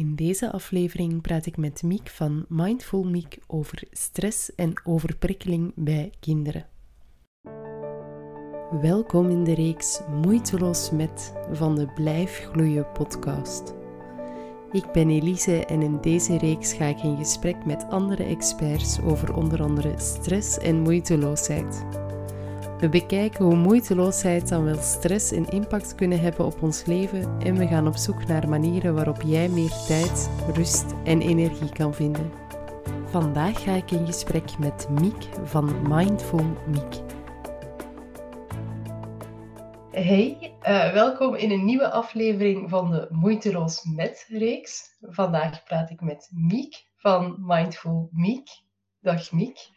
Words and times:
In 0.00 0.14
deze 0.14 0.52
aflevering 0.52 1.20
praat 1.22 1.46
ik 1.46 1.56
met 1.56 1.82
Miek 1.82 2.08
van 2.08 2.44
Mindful 2.48 3.04
Miek 3.04 3.38
over 3.46 3.82
stress 3.90 4.54
en 4.54 4.72
overprikkeling 4.84 5.72
bij 5.76 6.12
kinderen. 6.20 6.66
Welkom 8.80 9.30
in 9.30 9.44
de 9.44 9.54
reeks 9.54 10.00
Moeiteloos 10.22 10.90
met 10.90 11.32
van 11.52 11.74
de 11.74 11.86
Blijf 11.94 12.48
Gloeien 12.52 12.92
podcast. 12.92 13.74
Ik 14.72 14.92
ben 14.92 15.10
Elise 15.10 15.64
en 15.66 15.82
in 15.82 16.00
deze 16.00 16.38
reeks 16.38 16.72
ga 16.72 16.84
ik 16.84 17.02
in 17.02 17.16
gesprek 17.16 17.64
met 17.64 17.86
andere 17.88 18.24
experts 18.24 19.00
over 19.00 19.36
onder 19.36 19.62
andere 19.62 19.94
stress 19.96 20.58
en 20.58 20.80
moeiteloosheid. 20.80 21.84
We 22.80 22.88
bekijken 22.88 23.44
hoe 23.44 23.56
moeiteloosheid 23.56 24.48
dan 24.48 24.64
wel 24.64 24.82
stress 24.82 25.32
en 25.32 25.48
impact 25.48 25.94
kunnen 25.94 26.20
hebben 26.20 26.46
op 26.46 26.62
ons 26.62 26.84
leven 26.84 27.40
en 27.40 27.54
we 27.54 27.66
gaan 27.66 27.86
op 27.86 27.96
zoek 27.96 28.26
naar 28.26 28.48
manieren 28.48 28.94
waarop 28.94 29.22
jij 29.22 29.48
meer 29.48 29.84
tijd, 29.86 30.30
rust 30.54 30.84
en 31.04 31.20
energie 31.20 31.72
kan 31.72 31.94
vinden. 31.94 32.32
Vandaag 33.04 33.62
ga 33.62 33.72
ik 33.72 33.90
in 33.90 34.06
gesprek 34.06 34.58
met 34.58 34.88
Miek 34.88 35.28
van 35.44 35.88
Mindful 35.88 36.44
Miek. 36.66 37.00
Hey, 39.90 40.54
uh, 40.62 40.92
welkom 40.92 41.34
in 41.34 41.50
een 41.50 41.64
nieuwe 41.64 41.90
aflevering 41.90 42.70
van 42.70 42.90
de 42.90 43.06
Moeiteloos 43.10 43.84
Met 43.84 44.26
reeks. 44.28 44.96
Vandaag 45.00 45.64
praat 45.64 45.90
ik 45.90 46.00
met 46.00 46.30
Miek 46.32 46.84
van 46.96 47.36
Mindful 47.38 48.08
Miek. 48.12 48.48
Dag 49.00 49.32
Miek. 49.32 49.68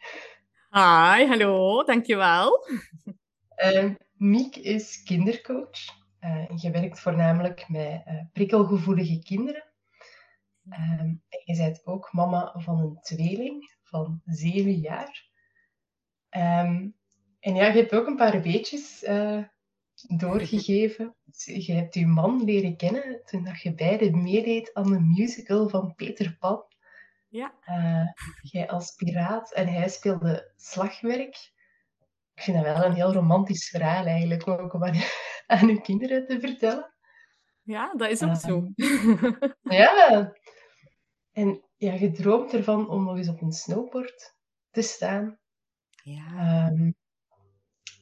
Hi, 0.74 1.26
hallo, 1.26 1.84
dankjewel. 1.84 2.66
Uh, 3.64 3.94
Miek 4.16 4.56
is 4.56 5.02
kindercoach. 5.02 5.78
Uh, 6.20 6.48
je 6.56 6.70
werkt 6.70 7.00
voornamelijk 7.00 7.68
met 7.68 8.02
uh, 8.06 8.20
prikkelgevoelige 8.32 9.18
kinderen. 9.18 9.64
En 10.68 11.22
je 11.44 11.56
bent 11.56 11.86
ook 11.86 12.12
mama 12.12 12.54
van 12.56 12.78
een 12.80 12.98
tweeling 13.00 13.76
van 13.82 14.22
zeven 14.24 14.74
jaar. 14.74 15.28
Um, 16.30 16.96
en 17.40 17.54
ja, 17.54 17.66
je 17.66 17.78
hebt 17.80 17.94
ook 17.94 18.06
een 18.06 18.16
paar 18.16 18.42
weetjes 18.42 19.04
doorgegeven. 20.16 21.16
Je 21.44 21.72
hebt 21.72 21.94
je 21.94 22.06
man 22.06 22.44
leren 22.44 22.76
kennen 22.76 23.22
toen 23.24 23.48
je 23.62 23.74
beide 23.74 24.10
meedeed 24.10 24.74
aan 24.74 24.92
de 24.92 25.00
musical 25.00 25.68
van 25.68 25.94
Peter 25.94 26.36
Pan. 26.38 26.64
Ja. 27.34 27.54
Uh, 27.68 28.08
jij 28.42 28.68
als 28.68 28.94
piraat 28.94 29.52
en 29.52 29.68
hij 29.68 29.88
speelde 29.88 30.52
slagwerk. 30.56 31.52
Ik 32.34 32.42
vind 32.42 32.56
dat 32.56 32.66
wel 32.66 32.84
een 32.84 32.94
heel 32.94 33.12
romantisch 33.12 33.68
verhaal 33.68 34.04
eigenlijk, 34.06 34.48
ook 34.48 34.72
om 34.72 34.84
aan, 34.84 34.94
aan 35.46 35.68
uw 35.68 35.80
kinderen 35.80 36.26
te 36.26 36.40
vertellen. 36.40 36.94
Ja, 37.62 37.94
dat 37.96 38.10
is 38.10 38.22
ook 38.22 38.28
uh, 38.28 38.36
zo. 38.36 38.68
ja. 39.62 40.32
En 41.32 41.64
ja, 41.76 41.92
je 41.92 42.10
droomt 42.10 42.52
ervan 42.52 42.88
om 42.88 43.04
nog 43.04 43.16
eens 43.16 43.28
op 43.28 43.42
een 43.42 43.52
snowboard 43.52 44.34
te 44.70 44.82
staan. 44.82 45.38
Ja. 46.02 46.68
Um, 46.68 46.94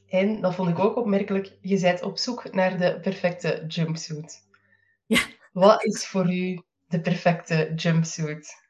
en 0.07 0.41
dat 0.41 0.55
vond 0.55 0.69
ik 0.69 0.79
ook 0.79 0.95
opmerkelijk. 0.95 1.57
Je 1.61 1.79
bent 1.79 2.01
op 2.01 2.17
zoek 2.17 2.53
naar 2.53 2.77
de 2.77 2.99
perfecte 2.99 3.63
jumpsuit. 3.67 4.47
Ja. 5.05 5.21
Wat 5.51 5.83
is 5.83 6.07
voor 6.07 6.33
u 6.33 6.63
de 6.87 7.01
perfecte 7.01 7.73
jumpsuit? 7.75 8.62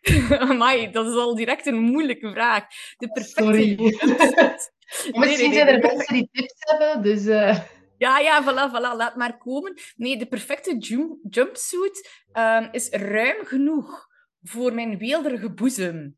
Amai, 0.50 0.90
dat 0.90 1.06
is 1.06 1.14
al 1.14 1.34
direct 1.34 1.66
een 1.66 1.80
moeilijke 1.80 2.30
vraag. 2.30 2.64
De 2.96 3.08
perfecte 3.08 3.42
Sorry. 3.42 3.74
Misschien 5.20 5.52
zijn 5.52 5.66
er 5.66 5.78
mensen 5.78 6.14
die 6.14 6.28
tips 6.32 6.54
hebben, 6.56 7.02
dus... 7.02 7.24
Uh... 7.24 7.58
Ja, 7.96 8.18
ja, 8.18 8.42
voilà, 8.42 8.70
voilà, 8.70 8.96
laat 8.96 9.16
maar 9.16 9.38
komen. 9.38 9.74
Nee, 9.96 10.16
de 10.16 10.26
perfecte 10.26 10.78
jump 10.78 11.18
jumpsuit 11.28 12.24
um, 12.32 12.68
is 12.72 12.88
ruim 12.88 13.46
genoeg 13.46 14.06
voor 14.42 14.72
mijn 14.72 14.98
weelderige 14.98 15.52
boezem. 15.52 16.16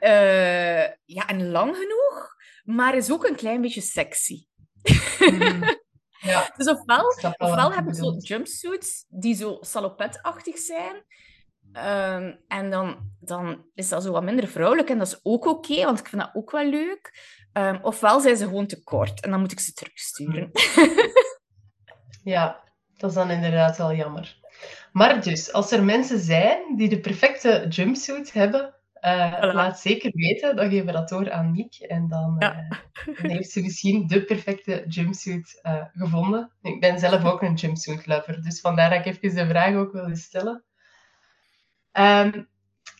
Uh, 0.00 0.84
ja, 1.04 1.26
en 1.26 1.50
lang 1.50 1.76
genoeg, 1.76 2.34
maar 2.64 2.96
is 2.96 3.10
ook 3.10 3.26
een 3.26 3.36
klein 3.36 3.60
beetje 3.60 3.80
sexy. 3.80 4.46
Mm. 5.18 5.62
Ja, 6.20 6.52
dus 6.56 6.68
ofwel, 6.68 7.06
ofwel 7.36 7.72
heb 7.72 7.86
ik 7.86 7.94
zo 7.94 8.16
jumpsuits 8.18 9.04
die 9.08 9.34
zo 9.34 9.56
salopetachtig 9.60 10.58
zijn. 10.58 11.04
Um, 11.76 12.38
en 12.48 12.70
dan, 12.70 13.10
dan 13.20 13.64
is 13.74 13.88
dat 13.88 14.02
zo 14.02 14.12
wat 14.12 14.22
minder 14.22 14.48
vrouwelijk 14.48 14.90
en 14.90 14.98
dat 14.98 15.06
is 15.06 15.20
ook 15.22 15.46
oké, 15.46 15.72
okay, 15.72 15.84
want 15.84 15.98
ik 15.98 16.08
vind 16.08 16.22
dat 16.22 16.34
ook 16.34 16.50
wel 16.50 16.68
leuk. 16.68 17.24
Um, 17.52 17.78
ofwel 17.82 18.20
zijn 18.20 18.36
ze 18.36 18.44
gewoon 18.44 18.66
te 18.66 18.82
kort 18.82 19.20
en 19.20 19.30
dan 19.30 19.40
moet 19.40 19.52
ik 19.52 19.60
ze 19.60 19.72
terugsturen. 19.72 20.50
ja, 22.34 22.60
dat 22.96 23.10
is 23.10 23.16
dan 23.16 23.30
inderdaad 23.30 23.76
wel 23.76 23.94
jammer. 23.94 24.36
Maar 24.92 25.22
dus, 25.22 25.52
als 25.52 25.72
er 25.72 25.84
mensen 25.84 26.18
zijn 26.18 26.76
die 26.76 26.88
de 26.88 27.00
perfecte 27.00 27.66
jumpsuit 27.68 28.32
hebben, 28.32 28.74
uh, 29.00 29.34
voilà. 29.34 29.54
laat 29.54 29.80
zeker 29.80 30.10
weten. 30.14 30.56
Dan 30.56 30.70
geven 30.70 30.86
we 30.86 30.92
dat 30.92 31.08
door 31.08 31.30
aan 31.30 31.50
Miek. 31.50 31.74
En 31.74 32.08
dan, 32.08 32.36
uh, 32.38 32.48
ja. 32.48 32.68
dan 33.22 33.30
heeft 33.30 33.50
ze 33.50 33.60
misschien 33.60 34.06
de 34.06 34.24
perfecte 34.24 34.84
jumpsuit 34.88 35.60
uh, 35.62 35.84
gevonden. 35.92 36.52
Ik 36.62 36.80
ben 36.80 36.98
zelf 36.98 37.24
ook 37.24 37.42
een 37.42 37.54
jumpsuit 37.54 38.06
lover, 38.06 38.42
dus 38.42 38.60
vandaar 38.60 38.90
dat 38.90 39.06
ik 39.06 39.22
even 39.22 39.36
de 39.36 39.46
vraag 39.46 39.74
ook 39.74 39.92
wilde 39.92 40.16
stellen. 40.16 40.64
Um, 41.98 42.48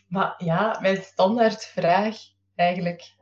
maar 0.08 0.34
ja, 0.38 0.78
mijn 0.80 1.02
standaardvraag 1.02 2.16
eigenlijk, 2.54 3.14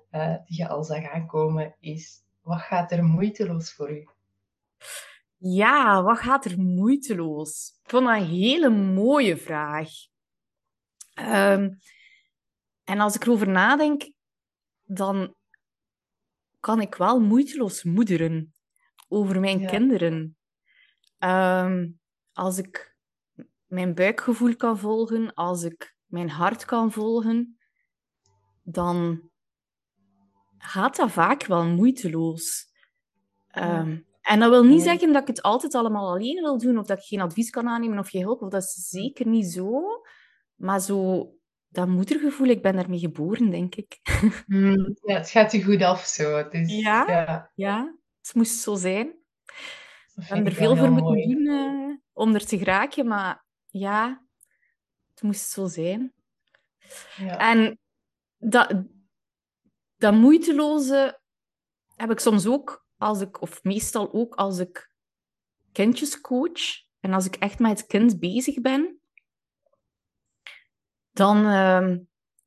die 0.44 0.56
je 0.56 0.68
al 0.68 0.84
zag 0.84 1.10
aankomen, 1.10 1.76
is: 1.80 2.22
wat 2.40 2.60
gaat 2.60 2.92
er 2.92 3.04
moeiteloos 3.04 3.72
voor 3.72 3.90
u? 3.90 4.08
Ja, 5.36 6.02
wat 6.02 6.18
gaat 6.18 6.44
er 6.44 6.58
moeiteloos? 6.60 7.78
Ik 7.82 7.90
vond 7.90 8.06
dat 8.06 8.16
een 8.16 8.26
hele 8.26 8.70
mooie 8.70 9.36
vraag. 9.36 9.90
Um, 11.14 11.78
en 12.84 13.00
als 13.00 13.14
ik 13.14 13.22
erover 13.22 13.48
nadenk, 13.48 14.12
dan 14.84 15.34
kan 16.60 16.80
ik 16.80 16.94
wel 16.94 17.20
moeiteloos 17.20 17.82
moederen 17.82 18.54
over 19.08 19.40
mijn 19.40 19.58
ja. 19.58 19.68
kinderen. 19.68 20.36
Um, 21.18 22.00
als 22.32 22.58
ik 22.58 22.93
mijn 23.74 23.94
buikgevoel 23.94 24.56
kan 24.56 24.78
volgen, 24.78 25.34
als 25.34 25.62
ik 25.62 25.96
mijn 26.06 26.30
hart 26.30 26.64
kan 26.64 26.92
volgen, 26.92 27.58
dan 28.62 29.30
gaat 30.58 30.96
dat 30.96 31.10
vaak 31.10 31.46
wel 31.46 31.64
moeiteloos. 31.64 32.66
Ja. 33.50 33.80
Um, 33.80 34.06
en 34.20 34.40
dat 34.40 34.50
wil 34.50 34.64
niet 34.64 34.78
ja. 34.78 34.84
zeggen 34.84 35.12
dat 35.12 35.22
ik 35.22 35.28
het 35.28 35.42
altijd 35.42 35.74
allemaal 35.74 36.10
alleen 36.10 36.42
wil 36.42 36.58
doen, 36.58 36.78
of 36.78 36.86
dat 36.86 36.98
ik 36.98 37.04
geen 37.04 37.20
advies 37.20 37.50
kan 37.50 37.68
aannemen 37.68 37.98
of 37.98 38.08
geen 38.08 38.22
hulp, 38.22 38.42
of 38.42 38.50
dat 38.50 38.62
is 38.62 38.88
zeker 38.88 39.26
niet 39.26 39.46
zo. 39.46 39.82
Maar 40.54 40.80
zo 40.80 41.28
dat 41.68 41.88
moedergevoel, 41.88 42.46
ik 42.46 42.62
ben 42.62 42.76
daarmee 42.76 42.98
geboren, 42.98 43.50
denk 43.50 43.74
ik. 43.74 43.98
Mm, 44.46 44.96
ja, 45.02 45.14
het 45.16 45.30
gaat 45.30 45.52
je 45.52 45.64
goed 45.64 45.82
af 45.82 46.04
zo. 46.04 46.48
Ja, 46.50 47.04
ja, 47.06 47.50
ja. 47.54 47.94
het 48.20 48.34
moest 48.34 48.58
zo 48.58 48.74
zijn. 48.74 49.14
We 50.14 50.24
hebben 50.24 50.46
er 50.46 50.52
veel 50.52 50.76
voor 50.76 50.90
moeten 50.90 51.28
doen 51.28 51.42
uh, 51.42 51.96
om 52.12 52.34
er 52.34 52.46
te 52.46 52.58
geraken, 52.58 53.06
maar 53.06 53.43
ja, 53.78 54.24
het 55.10 55.22
moest 55.22 55.50
zo 55.50 55.66
zijn. 55.66 56.12
Ja. 57.16 57.38
En 57.38 57.78
dat, 58.36 58.84
dat 59.96 60.14
moeiteloze 60.14 61.20
heb 61.96 62.10
ik 62.10 62.18
soms 62.18 62.46
ook, 62.46 62.86
als 62.96 63.20
ik, 63.20 63.40
of 63.40 63.62
meestal 63.62 64.12
ook 64.12 64.34
als 64.34 64.58
ik 64.58 64.92
kindjes 65.72 66.20
coach 66.20 66.84
en 67.00 67.12
als 67.12 67.26
ik 67.26 67.36
echt 67.36 67.58
met 67.58 67.78
het 67.78 67.86
kind 67.86 68.18
bezig 68.18 68.60
ben, 68.60 69.00
dan 71.10 71.46
uh, 71.46 71.96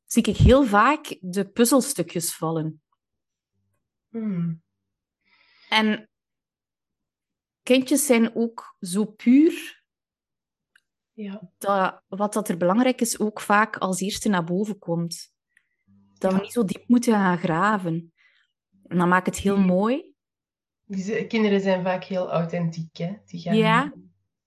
zie 0.04 0.22
ik 0.22 0.36
heel 0.36 0.64
vaak 0.64 1.16
de 1.20 1.48
puzzelstukjes 1.48 2.34
vallen. 2.34 2.82
Hmm. 4.08 4.62
En 5.68 6.10
kindjes 7.62 8.06
zijn 8.06 8.34
ook 8.34 8.76
zo 8.80 9.04
puur 9.04 9.77
ja. 11.22 11.50
dat 11.58 12.02
wat 12.08 12.32
dat 12.32 12.48
er 12.48 12.56
belangrijk 12.56 13.00
is 13.00 13.20
ook 13.20 13.40
vaak 13.40 13.76
als 13.76 14.00
eerste 14.00 14.28
naar 14.28 14.44
boven 14.44 14.78
komt. 14.78 15.32
Dat 16.18 16.30
ja. 16.30 16.36
we 16.36 16.42
niet 16.42 16.52
zo 16.52 16.64
diep 16.64 16.84
moeten 16.86 17.12
gaan 17.12 17.38
graven. 17.38 18.12
En 18.86 18.98
dan 18.98 19.08
maakt 19.08 19.26
het 19.26 19.36
heel 19.36 19.56
die, 19.56 19.64
mooi. 19.64 20.14
Die 20.84 21.26
kinderen 21.26 21.60
zijn 21.60 21.82
vaak 21.82 22.04
heel 22.04 22.30
authentiek. 22.30 22.96
Hè? 22.96 23.16
Die 23.24 23.40
gaan, 23.40 23.56
ja. 23.56 23.92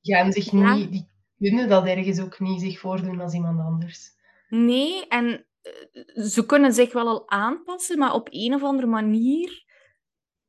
gaan 0.02 0.32
zich 0.32 0.52
niet... 0.52 0.92
Die 0.92 1.10
kunnen 1.50 1.70
dat 1.70 1.86
ergens 1.86 2.20
ook 2.20 2.40
niet 2.40 2.62
zich 2.62 2.80
voordoen 2.80 3.22
als 3.22 3.34
iemand 3.34 3.60
anders. 3.60 4.10
Nee, 4.50 5.08
en 5.08 5.46
ze 6.16 6.46
kunnen 6.46 6.74
zich 6.74 6.94
wel 6.94 7.08
al 7.08 7.30
aanpassen, 7.30 7.98
maar 7.98 8.14
op 8.14 8.28
een 8.32 8.54
of 8.54 8.64
andere 8.64 8.88
manier 8.88 9.66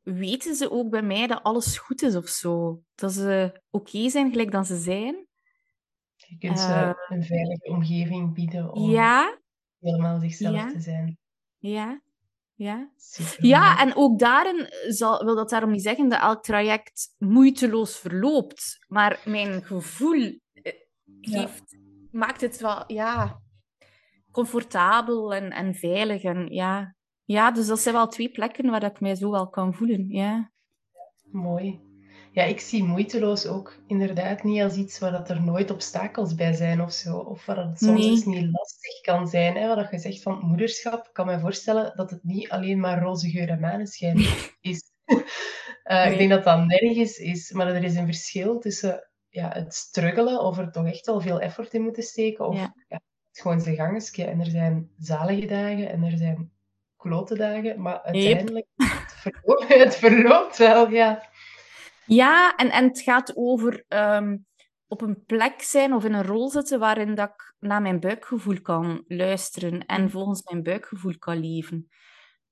weten 0.00 0.54
ze 0.54 0.70
ook 0.70 0.90
bij 0.90 1.02
mij 1.02 1.26
dat 1.26 1.42
alles 1.42 1.78
goed 1.78 2.02
is 2.02 2.16
of 2.16 2.28
zo. 2.28 2.82
Dat 2.94 3.12
ze 3.12 3.60
oké 3.70 3.88
okay 3.90 4.08
zijn 4.08 4.30
gelijk 4.30 4.50
dan 4.50 4.64
ze 4.64 4.76
zijn. 4.76 5.26
Je 6.32 6.38
kunt 6.38 6.58
ze 6.58 6.68
uh, 6.68 6.92
een 7.08 7.22
veilige 7.22 7.68
omgeving 7.68 8.34
bieden 8.34 8.72
om 8.72 8.90
ja, 8.90 9.38
helemaal 9.80 10.20
zichzelf 10.20 10.54
ja, 10.54 10.70
te 10.70 10.80
zijn. 10.80 11.18
Ja, 11.58 12.02
ja. 12.54 12.90
Super 12.96 13.46
ja, 13.46 13.80
en 13.80 13.96
ook 13.96 14.18
daarin 14.18 14.68
zal, 14.88 15.24
wil 15.24 15.34
dat 15.34 15.50
daarom 15.50 15.70
niet 15.70 15.82
zeggen 15.82 16.08
dat 16.08 16.20
elk 16.20 16.42
traject 16.42 17.14
moeiteloos 17.18 17.98
verloopt. 17.98 18.84
Maar 18.88 19.20
mijn 19.24 19.62
gevoel 19.62 20.38
geeft, 21.20 21.78
maakt 22.10 22.40
het 22.40 22.60
wel 22.60 22.84
ja, 22.86 23.42
comfortabel 24.30 25.34
en, 25.34 25.50
en 25.50 25.74
veilig. 25.74 26.22
En, 26.22 26.46
ja. 26.46 26.96
ja, 27.24 27.50
dus 27.50 27.66
dat 27.66 27.80
zijn 27.80 27.94
wel 27.94 28.08
twee 28.08 28.30
plekken 28.30 28.70
waar 28.70 28.82
ik 28.82 29.00
mij 29.00 29.14
zo 29.14 29.30
wel 29.30 29.48
kan 29.48 29.74
voelen. 29.74 30.08
Ja. 30.08 30.52
Mooi. 31.30 31.91
Ja, 32.32 32.42
ik 32.42 32.60
zie 32.60 32.84
moeiteloos 32.84 33.46
ook 33.46 33.76
inderdaad 33.86 34.42
niet 34.42 34.62
als 34.62 34.76
iets 34.76 34.98
waar 34.98 35.10
dat 35.12 35.30
er 35.30 35.42
nooit 35.42 35.70
obstakels 35.70 36.34
bij 36.34 36.52
zijn 36.52 36.82
of 36.82 36.92
zo. 36.92 37.16
Of 37.16 37.46
waar 37.46 37.56
het 37.56 37.78
soms 37.78 38.00
Nee. 38.00 38.10
eens 38.10 38.24
niet 38.24 38.50
lastig 38.52 39.00
kan 39.00 39.28
zijn. 39.28 39.56
Hè? 39.56 39.74
Wat 39.74 39.90
je 39.90 39.98
zegt 39.98 40.22
van 40.22 40.38
moederschap, 40.42 41.06
ik 41.06 41.12
kan 41.12 41.26
me 41.26 41.38
voorstellen 41.40 41.92
dat 41.96 42.10
het 42.10 42.24
niet 42.24 42.48
alleen 42.48 42.80
maar 42.80 43.02
roze 43.02 43.30
geur 43.30 43.48
en 43.48 43.60
maneschijn 43.60 44.16
is. 44.60 44.82
Eh, 45.04 45.16
Nee. 46.04 46.12
Ik 46.12 46.18
denk 46.18 46.30
dat 46.30 46.44
dat 46.44 46.66
nergens 46.66 47.18
is, 47.18 47.52
maar 47.52 47.66
er 47.68 47.84
is 47.84 47.94
een 47.96 48.06
verschil 48.06 48.58
tussen 48.58 49.08
ja, 49.28 49.48
het 49.52 49.74
struggelen 49.74 50.40
of 50.40 50.58
er 50.58 50.70
toch 50.72 50.86
echt 50.86 51.06
wel 51.06 51.20
veel 51.20 51.40
effort 51.40 51.74
in 51.74 51.82
moeten 51.82 52.02
steken. 52.02 52.46
Of 52.48 52.54
Ja. 52.54 52.74
ja, 52.88 53.00
het 53.32 53.40
gewoon 53.40 53.60
zijn 53.60 53.76
gangetje. 53.76 54.24
En 54.24 54.40
er 54.40 54.46
zijn 54.50 54.90
zalige 54.98 55.46
dagen 55.46 55.90
en 55.90 56.02
er 56.02 56.16
zijn 56.16 56.50
klote 56.96 57.36
dagen. 57.36 57.80
Maar 57.80 58.02
uiteindelijk, 58.02 58.66
het, 58.76 59.12
verloopt, 59.16 59.68
het 59.84 59.96
verloopt 59.96 60.58
wel, 60.58 60.90
ja. 60.90 61.30
Ja, 62.06 62.56
en, 62.56 62.70
en 62.70 62.84
het 62.84 63.00
gaat 63.00 63.36
over 63.36 63.84
ehm, 63.88 64.36
op 64.86 65.00
een 65.00 65.24
plek 65.24 65.62
zijn 65.62 65.94
of 65.94 66.04
in 66.04 66.12
een 66.12 66.26
rol 66.26 66.50
zitten 66.50 66.78
waarin 66.78 67.14
dat 67.14 67.28
ik 67.28 67.54
naar 67.58 67.82
mijn 67.82 68.00
buikgevoel 68.00 68.60
kan 68.60 69.04
luisteren 69.06 69.86
en 69.86 70.10
volgens 70.10 70.42
mijn 70.42 70.62
buikgevoel 70.62 71.18
kan 71.18 71.40
leven. 71.40 71.88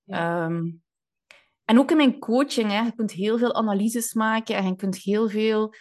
Ehm, 0.07 0.71
en 1.65 1.79
ook 1.79 1.91
in 1.91 1.97
mijn 1.97 2.19
coaching, 2.19 2.71
hè, 2.71 2.81
je 2.81 2.95
kunt 2.95 3.13
heel 3.13 3.39
veel 3.39 3.55
analyses 3.55 4.13
maken 4.15 4.57
en 4.57 4.67
je 4.67 4.77
kunt 4.77 4.97
heel 4.97 5.29
veel 5.29 5.75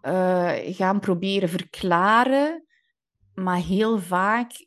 eh, 0.00 0.52
gaan 0.56 1.00
proberen 1.00 1.48
verklaren, 1.48 2.66
maar 3.34 3.58
heel 3.58 3.98
vaak 3.98 4.66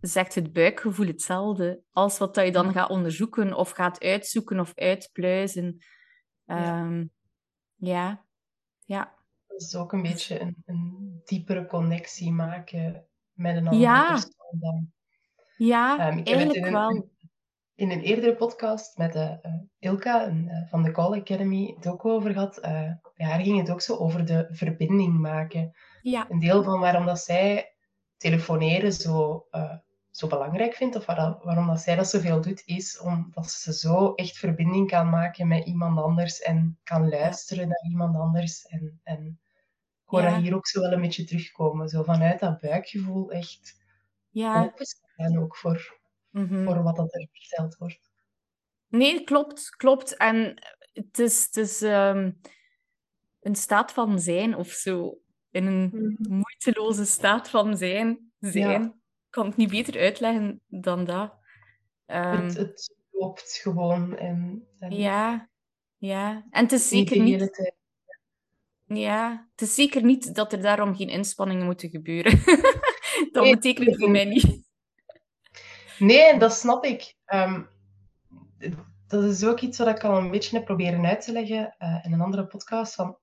zegt 0.00 0.34
het 0.34 0.52
buikgevoel 0.52 1.06
hetzelfde 1.06 1.80
als 1.92 2.18
wat 2.18 2.34
dat 2.34 2.44
je 2.44 2.52
dan 2.52 2.72
gaat 2.72 2.90
onderzoeken 2.90 3.54
of 3.54 3.70
gaat 3.70 4.02
uitzoeken 4.02 4.60
of 4.60 4.72
uitpluizen. 4.74 5.76
Ja. 6.44 7.06
Ja, 7.86 8.24
ja. 8.84 9.14
Dat 9.46 9.60
is 9.60 9.74
ook 9.76 9.92
een 9.92 10.02
beetje 10.02 10.40
een, 10.40 10.62
een 10.66 11.20
diepere 11.24 11.66
connectie 11.66 12.32
maken 12.32 13.06
met 13.32 13.56
een 13.56 13.66
andere 13.68 13.80
Ja. 13.82 14.08
persoon 14.10 14.58
dan. 14.60 14.92
Ja, 15.56 15.98
Ehm, 15.98 16.18
ik 16.18 16.28
heb 16.28 16.38
het 16.38 16.46
eigenlijk 16.46 16.66
in 16.66 16.72
wel. 16.72 16.88
een, 16.90 17.10
in 17.74 17.90
een 17.90 18.00
eerdere 18.00 18.34
podcast 18.36 18.96
met 18.98 19.14
eh, 19.14 19.30
eh, 19.30 19.54
Ilka 19.78 20.26
een, 20.26 20.48
eh, 20.48 20.68
van 20.68 20.82
de 20.82 20.90
Call 20.90 21.18
Academy 21.20 21.72
het 21.76 21.86
ook 21.86 22.04
over 22.04 22.32
gehad. 22.32 22.58
Eh, 22.58 22.90
bij 23.14 23.26
haar 23.26 23.40
ging 23.40 23.58
het 23.58 23.70
ook 23.70 23.80
zo 23.80 23.96
over 23.96 24.24
de 24.24 24.46
verbinding 24.50 25.18
maken. 25.18 25.72
Ja, 26.02 26.26
Een 26.30 26.38
deel 26.38 26.62
van 26.62 26.80
waarom 26.80 27.06
dat 27.06 27.20
zij 27.20 27.74
telefoneren 28.16 28.92
zo, 28.92 29.46
zo 30.16 30.26
belangrijk 30.26 30.74
vindt, 30.74 30.96
of 30.96 31.06
waar- 31.06 31.38
waarom 31.42 31.66
dat 31.66 31.80
zij 31.80 31.94
dat 31.96 32.08
zoveel 32.08 32.40
doet, 32.40 32.62
is 32.64 32.98
omdat 33.00 33.50
ze 33.50 33.72
zo 33.72 34.14
echt 34.14 34.36
verbinding 34.36 34.88
kan 34.88 35.10
maken 35.10 35.46
met 35.48 35.66
iemand 35.66 35.98
anders 35.98 36.40
en 36.40 36.78
kan 36.82 37.08
luisteren 37.08 37.68
naar 37.68 37.84
iemand 37.88 38.16
anders. 38.16 38.66
En, 38.66 39.00
en 39.02 39.26
ik 40.04 40.10
hoor 40.10 40.22
Ja. 40.22 40.30
dat 40.30 40.40
hier 40.40 40.54
ook 40.54 40.66
zo 40.66 40.80
wel 40.80 40.92
een 40.92 41.00
beetje 41.00 41.24
terugkomen. 41.24 41.88
Zo 41.88 42.02
vanuit 42.02 42.40
dat 42.40 42.60
buikgevoel 42.60 43.30
echt 43.30 43.82
ja. 44.30 44.64
openstaan 44.64 45.38
ook 45.38 45.56
voor, 45.56 45.98
mhm. 46.30 46.64
voor 46.64 46.82
wat 46.82 46.96
dat 46.96 47.14
er 47.14 47.28
verteld 47.32 47.76
wordt. 47.76 48.12
Nee, 48.88 49.24
klopt, 49.24 49.76
klopt. 49.76 50.16
En 50.16 50.62
het 50.92 51.18
is, 51.18 51.44
het 51.44 51.56
is 51.56 51.82
ehm, 51.82 52.30
een 53.40 53.56
staat 53.56 53.92
van 53.92 54.20
zijn 54.20 54.56
of 54.56 54.68
zo. 54.68 55.18
In 55.50 55.66
een 55.66 56.16
moeiteloze 56.28 57.04
staat 57.04 57.48
van 57.48 57.76
zijn. 57.76 58.32
zijn. 58.38 58.82
Ja. 58.82 58.94
Ik 59.34 59.40
kan 59.40 59.48
het 59.48 59.58
niet 59.58 59.70
beter 59.70 60.00
uitleggen 60.00 60.60
dan 60.68 61.04
dat. 61.04 61.34
Ehm, 62.06 62.44
Het, 62.44 62.56
het 62.56 62.94
loopt 63.10 63.58
gewoon 63.62 64.16
en, 64.16 64.68
en 64.78 64.96
ja, 64.96 65.48
ja. 65.96 66.46
En 66.50 66.62
het 66.62 66.72
is 66.72 66.88
zeker 66.88 67.22
niet, 67.22 67.72
ja, 68.84 69.48
het 69.50 69.60
is 69.60 69.74
zeker 69.74 70.04
niet 70.04 70.34
dat 70.34 70.52
er 70.52 70.62
daarom 70.62 70.96
geen 70.96 71.08
inspanningen 71.08 71.64
moeten 71.64 71.90
gebeuren. 71.90 72.32
dat 73.32 73.42
Nee, 73.42 73.54
betekent 73.54 73.86
het 73.86 73.98
voor 73.98 74.10
mij 74.10 74.24
niet. 74.24 74.62
Nee, 75.98 76.38
dat 76.38 76.52
snap 76.52 76.84
ik. 76.84 77.16
Ehm, 77.24 77.62
dat 79.06 79.24
is 79.24 79.44
ook 79.44 79.60
iets 79.60 79.78
wat 79.78 79.88
ik 79.88 80.04
al 80.04 80.16
een 80.16 80.30
beetje 80.30 80.56
heb 80.56 80.64
proberen 80.64 81.06
uit 81.06 81.20
te 81.20 81.32
leggen 81.32 81.74
eh, 81.78 81.98
in 82.02 82.12
een 82.12 82.20
andere 82.20 82.46
podcast. 82.46 82.94
Van 82.94 83.18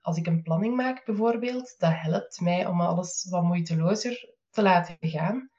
als 0.00 0.16
ik 0.16 0.26
een 0.26 0.42
planning 0.42 0.76
maak, 0.76 1.04
bijvoorbeeld, 1.04 1.74
dat 1.78 1.92
helpt 1.94 2.40
mij 2.40 2.66
om 2.66 2.80
alles 2.80 3.26
wat 3.30 3.42
moeitelozer 3.42 4.34
te 4.56 4.62
laten 4.62 4.96
gaan. 5.00 5.50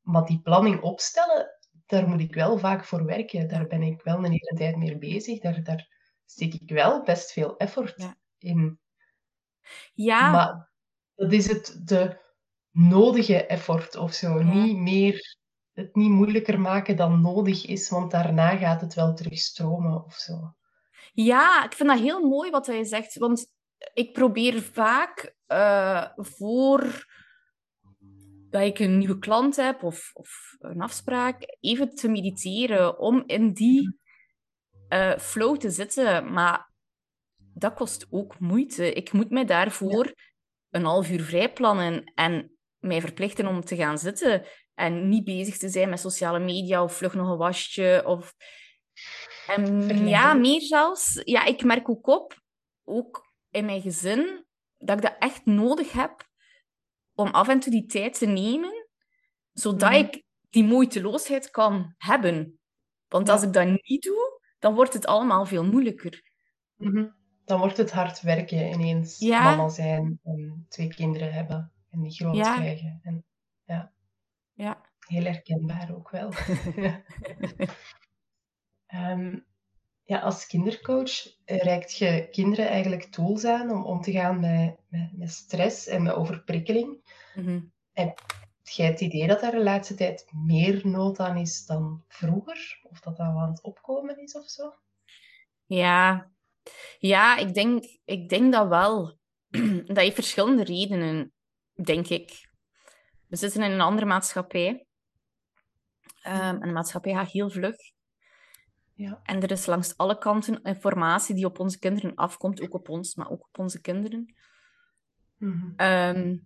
Maar 0.00 0.24
die 0.24 0.40
planning 0.40 0.80
opstellen, 0.82 1.58
daar 1.86 2.08
moet 2.08 2.20
ik 2.20 2.34
wel 2.34 2.58
vaak 2.58 2.84
voor 2.84 3.04
werken. 3.04 3.48
Daar 3.48 3.66
ben 3.66 3.82
ik 3.82 4.02
wel 4.02 4.16
een 4.16 4.24
hele 4.30 4.56
tijd 4.56 4.76
mee 4.76 4.98
bezig. 4.98 5.40
Daar, 5.40 5.62
daar 5.62 5.88
steek 6.24 6.54
ik 6.54 6.70
wel 6.70 7.02
best 7.02 7.32
veel 7.32 7.56
effort 7.56 7.94
Ja. 7.96 8.16
in. 8.38 8.78
Ja, 9.94 10.30
Maar 10.30 10.70
dat 11.14 11.32
is 11.32 11.46
het, 11.48 11.80
de 11.84 12.18
nodige 12.70 13.46
effort 13.46 13.96
of 13.96 14.12
zo. 14.12 14.38
Ja. 14.38 14.52
Niet 14.52 14.76
meer, 14.76 15.36
het 15.72 15.94
niet 15.94 16.10
moeilijker 16.10 16.60
maken 16.60 16.96
dan 16.96 17.20
nodig 17.20 17.66
is, 17.66 17.88
want 17.90 18.10
daarna 18.10 18.56
gaat 18.56 18.80
het 18.80 18.94
wel 18.94 19.14
terugstromen 19.14 20.04
of 20.04 20.14
zo. 20.14 20.54
Ja, 21.12 21.64
ik 21.64 21.72
vind 21.72 21.88
dat 21.88 21.98
heel 21.98 22.28
mooi 22.28 22.50
wat 22.50 22.66
hij 22.66 22.84
zegt. 22.84 23.18
Want 23.18 23.46
ik 23.92 24.12
probeer 24.12 24.62
vaak 24.62 25.34
eh, 25.46 26.06
voor 26.16 27.06
dat 28.50 28.62
ik 28.62 28.78
een 28.78 28.98
nieuwe 28.98 29.18
klant 29.18 29.56
heb 29.56 29.82
of, 29.82 30.10
of 30.12 30.56
een 30.58 30.80
afspraak, 30.80 31.56
even 31.60 31.94
te 31.94 32.08
mediteren 32.08 32.98
om 32.98 33.22
in 33.26 33.52
die 33.52 33.98
eh, 34.88 35.18
flow 35.18 35.56
te 35.56 35.70
zitten. 35.70 36.32
Maar 36.32 36.72
dat 37.54 37.74
kost 37.74 38.06
ook 38.10 38.38
moeite. 38.38 38.92
Ik 38.92 39.12
moet 39.12 39.30
mij 39.30 39.44
daarvoor 39.44 40.14
een 40.70 40.84
half 40.84 41.10
uur 41.10 41.22
vrij 41.22 41.52
plannen 41.52 42.12
en 42.14 42.58
mij 42.78 43.00
verplichten 43.00 43.46
om 43.46 43.60
te 43.60 43.76
gaan 43.76 43.98
zitten 43.98 44.46
en 44.74 45.08
niet 45.08 45.24
bezig 45.24 45.56
te 45.56 45.68
zijn 45.68 45.88
met 45.88 46.00
sociale 46.00 46.38
media 46.38 46.82
of 46.82 46.96
vlug 46.96 47.14
nog 47.14 47.28
een 47.28 47.36
wasje 47.36 48.02
of... 48.06 48.34
En 49.46 50.08
ja, 50.08 50.34
meer 50.34 50.60
zelfs. 50.60 51.20
Ja, 51.24 51.44
ik 51.44 51.64
merk 51.64 51.88
ook 51.88 52.06
op, 52.06 52.40
ook 52.84 53.26
in 53.50 53.64
mijn 53.64 53.80
gezin, 53.80 54.46
dat 54.76 54.96
ik 54.96 55.02
dat 55.02 55.16
echt 55.18 55.44
nodig 55.44 55.92
heb 55.92 56.29
om 57.20 57.28
af 57.30 57.48
en 57.48 57.60
toe 57.60 57.72
die 57.72 57.86
tijd 57.86 58.18
te 58.18 58.26
nemen, 58.26 58.88
zodat 59.52 59.90
Mhm. 59.90 59.98
ik 59.98 60.24
die 60.50 60.64
moeiteloosheid 60.64 61.50
kan 61.50 61.94
hebben. 61.98 62.60
Want 63.08 63.26
Ja. 63.26 63.32
als 63.32 63.42
ik 63.42 63.52
dat 63.52 63.66
niet 63.66 64.02
doe, 64.02 64.40
dan 64.58 64.74
wordt 64.74 64.92
het 64.92 65.06
allemaal 65.06 65.46
veel 65.46 65.64
moeilijker. 65.64 66.22
Mhm. 66.76 67.08
Dan 67.44 67.58
wordt 67.58 67.76
het 67.76 67.90
hard 67.90 68.20
werken 68.20 68.72
ineens 68.72 69.18
Ja. 69.18 69.42
mama 69.42 69.68
zijn 69.68 70.20
en 70.24 70.66
twee 70.68 70.88
kinderen 70.94 71.32
hebben 71.32 71.72
en 71.90 72.00
die 72.02 72.12
groot 72.12 72.36
Ja. 72.36 72.54
krijgen. 72.56 73.00
En 73.02 73.24
Ja. 74.54 74.80
heel 75.06 75.24
herkenbaar 75.24 75.94
ook 75.94 76.10
wel. 76.10 76.30
Ehm, 78.86 79.38
ja, 80.04 80.18
als 80.18 80.46
kindercoach 80.46 81.10
reikt 81.44 81.96
je 81.96 82.28
kinderen 82.30 82.68
eigenlijk 82.68 83.04
tools 83.04 83.44
aan 83.44 83.70
om 83.70 83.84
om 83.84 84.00
te 84.00 84.12
gaan 84.12 84.40
met, 84.40 84.76
met, 84.88 85.16
met 85.16 85.30
stress 85.30 85.86
en 85.86 86.02
met 86.02 86.12
overprikkeling. 86.14 86.99
Mhm. 87.34 87.60
Heb 87.92 88.20
jij 88.62 88.86
het 88.86 89.00
idee 89.00 89.26
dat 89.26 89.42
er 89.42 89.50
de 89.50 89.62
laatste 89.62 89.94
tijd 89.94 90.30
meer 90.32 90.86
nood 90.86 91.20
aan 91.20 91.36
is 91.36 91.66
dan 91.66 92.04
vroeger? 92.08 92.80
Of 92.82 93.00
dat 93.00 93.16
dat 93.16 93.26
aan 93.26 93.50
het 93.50 93.62
opkomen 93.62 94.22
is 94.22 94.32
of 94.32 94.48
zo? 94.48 94.74
Ja, 95.66 96.30
ja 96.98 97.36
ik, 97.36 97.54
denk, 97.54 97.84
ik 98.04 98.28
denk 98.28 98.52
dat 98.52 98.68
wel. 98.68 99.18
Dat 99.86 99.96
heeft 99.96 100.14
verschillende 100.14 100.64
redenen, 100.64 101.32
denk 101.82 102.06
ik. 102.06 102.48
We 103.26 103.36
zitten 103.36 103.62
in 103.62 103.70
een 103.70 103.80
andere 103.80 104.06
maatschappij. 104.06 104.86
Ehm, 106.22 106.54
en 106.54 106.60
de 106.60 106.72
maatschappij 106.72 107.12
gaat 107.12 107.30
heel 107.30 107.50
vlug. 107.50 107.76
Ja. 108.94 109.20
En 109.22 109.42
er 109.42 109.50
is 109.50 109.66
langs 109.66 109.96
alle 109.96 110.18
kanten 110.18 110.62
informatie 110.62 111.34
die 111.34 111.44
op 111.44 111.58
onze 111.58 111.78
kinderen 111.78 112.14
afkomt, 112.14 112.62
ook 112.62 112.74
op 112.74 112.88
ons, 112.88 113.14
maar 113.14 113.30
ook 113.30 113.46
op 113.46 113.58
onze 113.58 113.80
kinderen. 113.80 114.34
Ehm, 115.76 116.36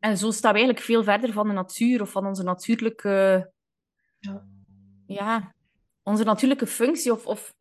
en 0.00 0.18
zo 0.18 0.30
staan 0.30 0.52
we 0.52 0.58
eigenlijk 0.58 0.86
veel 0.86 1.02
verder 1.04 1.32
van 1.32 1.46
de 1.46 1.52
natuur 1.52 2.00
of 2.00 2.10
van 2.10 2.26
onze 2.26 2.42
natuurlijke, 2.42 3.52
Ja. 4.18 4.46
ja, 5.06 5.54
onze 6.02 6.24
natuurlijke 6.24 6.66
functie 6.66 7.12
of, 7.12 7.26
of 7.26 7.54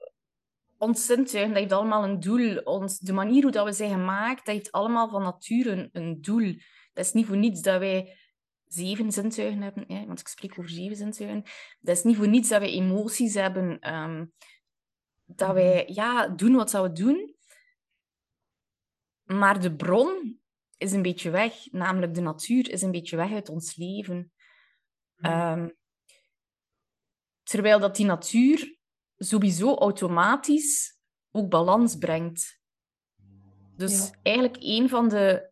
ons 0.77 1.05
zintuigen. 1.05 1.53
Dat 1.53 1.59
heeft 1.59 1.71
allemaal 1.71 2.03
een 2.03 2.19
doel. 2.19 2.57
Ons, 2.57 2.99
de 2.99 3.13
manier 3.13 3.43
hoe 3.43 3.51
dat 3.51 3.65
we 3.65 3.71
zijn 3.71 3.91
gemaakt, 3.91 4.45
dat 4.45 4.55
heeft 4.55 4.71
allemaal 4.71 5.09
van 5.09 5.21
nature 5.21 5.71
een, 5.71 5.89
een 5.91 6.21
doel. 6.21 6.55
Dat 6.93 7.05
is 7.05 7.13
niet 7.13 7.25
voor 7.25 7.37
niets 7.37 7.61
dat 7.61 7.79
wij 7.79 8.17
zeven 8.67 9.11
zintuigen 9.11 9.61
hebben, 9.61 10.07
want 10.07 10.19
ik 10.19 10.27
spreek 10.27 10.51
over 10.59 10.69
zeven 10.69 10.95
zintuigen. 10.95 11.43
Dat 11.79 11.97
is 11.97 12.03
niet 12.03 12.17
voor 12.17 12.27
niets 12.27 12.49
dat 12.49 12.59
wij 12.59 12.69
emoties 12.69 13.33
hebben, 13.33 13.79
ehm, 13.79 14.25
dat 15.25 15.53
wij 15.53 15.87
ja, 15.87 16.27
doen 16.27 16.55
wat 16.55 16.69
zouden 16.69 17.03
doen. 17.03 17.37
maar 19.23 19.61
de 19.61 19.75
bron 19.75 20.39
is 20.79 20.91
een 20.91 21.01
beetje 21.01 21.29
weg, 21.29 21.71
namelijk 21.71 22.13
de 22.13 22.21
natuur 22.21 22.69
is 22.69 22.81
een 22.81 22.91
beetje 22.91 23.15
weg 23.15 23.31
uit 23.31 23.49
ons 23.49 23.75
leven. 23.75 24.31
Ehm, 25.15 25.69
terwijl 27.43 27.79
dat 27.79 27.95
die 27.95 28.05
natuur 28.05 28.77
sowieso 29.17 29.75
automatisch 29.75 30.97
ook 31.31 31.49
balans 31.49 31.97
brengt. 31.97 32.59
Dus 33.75 34.07
Ja. 34.07 34.19
eigenlijk 34.23 34.57
een 34.59 34.89
van 34.89 35.09
de 35.09 35.51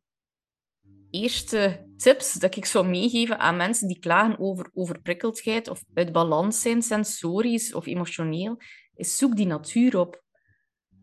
eerste 1.11 1.85
tips 1.97 2.33
dat 2.33 2.55
ik 2.55 2.65
zou 2.65 2.87
meegeven 2.87 3.39
aan 3.39 3.57
mensen 3.57 3.87
die 3.87 3.99
klagen 3.99 4.39
over 4.39 4.69
overprikkeldheid 4.73 5.67
of 5.67 5.83
uit 5.93 6.11
balans 6.11 6.61
zijn, 6.61 6.81
sensorisch 6.81 7.73
of 7.73 7.85
emotioneel, 7.85 8.57
is 8.95 9.17
zoek 9.17 9.35
die 9.35 9.45
natuur 9.45 9.97
op. 9.99 10.23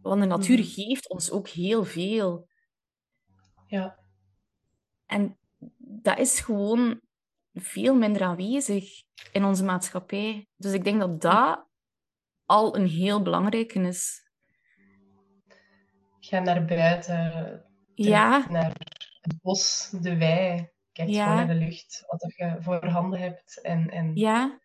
Want 0.02 0.20
de 0.20 0.26
natuur 0.26 0.58
Mhm. 0.58 0.68
geeft 0.68 1.08
ons 1.08 1.30
ook 1.30 1.48
heel 1.48 1.84
veel. 1.84 2.48
Ja. 3.66 4.03
En 5.14 5.38
dat 5.78 6.18
is 6.18 6.40
gewoon 6.40 7.00
veel 7.52 7.94
minder 7.94 8.22
aanwezig 8.22 9.02
in 9.32 9.44
onze 9.44 9.64
maatschappij. 9.64 10.46
Dus 10.56 10.72
ik 10.72 10.84
denk 10.84 11.00
dat 11.00 11.20
dat 11.20 11.66
al 12.44 12.76
een 12.76 12.86
heel 12.86 13.22
belangrijke 13.22 13.80
is. 13.80 14.22
Ga 16.20 16.38
naar 16.38 16.64
buiten, 16.64 17.62
Ja, 17.94 18.46
naar 18.50 18.72
het 19.20 19.40
bos, 19.42 19.90
de 20.00 20.16
wei. 20.16 20.68
Kijk 20.92 21.08
Ja. 21.08 21.22
gewoon 21.24 21.36
naar 21.46 21.54
de 21.58 21.64
lucht, 21.64 22.04
wat 22.06 22.32
je 22.36 22.56
voor 22.60 22.86
handen 22.86 23.20
hebt. 23.20 23.60
En, 23.60 23.90
en 23.90 24.14
ja. 24.14 24.60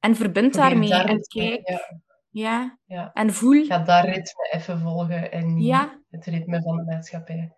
En 0.00 0.16
verbind 0.16 0.54
daarmee 0.54 0.88
daar 0.88 1.04
en 1.04 1.20
kijk. 1.20 1.68
Ja, 1.68 2.00
Ja. 2.30 2.78
ja. 2.84 3.12
En 3.12 3.32
voel. 3.32 3.64
Ga 3.64 3.78
dat 3.78 4.04
ritme 4.04 4.48
even 4.50 4.80
volgen 4.80 5.32
en 5.32 5.54
niet 5.54 5.66
Ja. 5.66 6.00
het 6.10 6.24
ritme 6.24 6.62
van 6.62 6.76
de 6.76 6.84
maatschappij. 6.84 7.52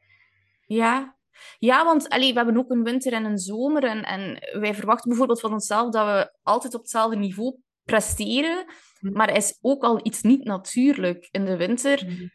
Ja. 0.66 1.13
Ja, 1.58 1.84
want 1.84 2.08
allee, 2.08 2.30
we 2.32 2.36
hebben 2.36 2.56
ook 2.56 2.70
een 2.70 2.82
winter 2.82 3.12
en 3.12 3.24
een 3.24 3.38
zomer. 3.38 3.84
En, 3.84 4.02
en 4.02 4.38
wij 4.60 4.74
verwachten 4.74 5.08
bijvoorbeeld 5.08 5.40
van 5.40 5.52
onszelf 5.52 5.90
dat 5.90 6.06
we 6.06 6.32
altijd 6.42 6.74
op 6.74 6.80
hetzelfde 6.80 7.16
niveau 7.16 7.56
presteren. 7.82 8.64
Hm. 8.98 9.12
Maar 9.12 9.28
er 9.28 9.36
is 9.36 9.58
ook 9.60 9.82
al 9.82 10.00
iets 10.02 10.22
niet 10.22 10.44
natuurlijk. 10.44 11.28
In 11.30 11.44
de 11.44 11.56
winter 11.56 12.04
Mhm. 12.06 12.26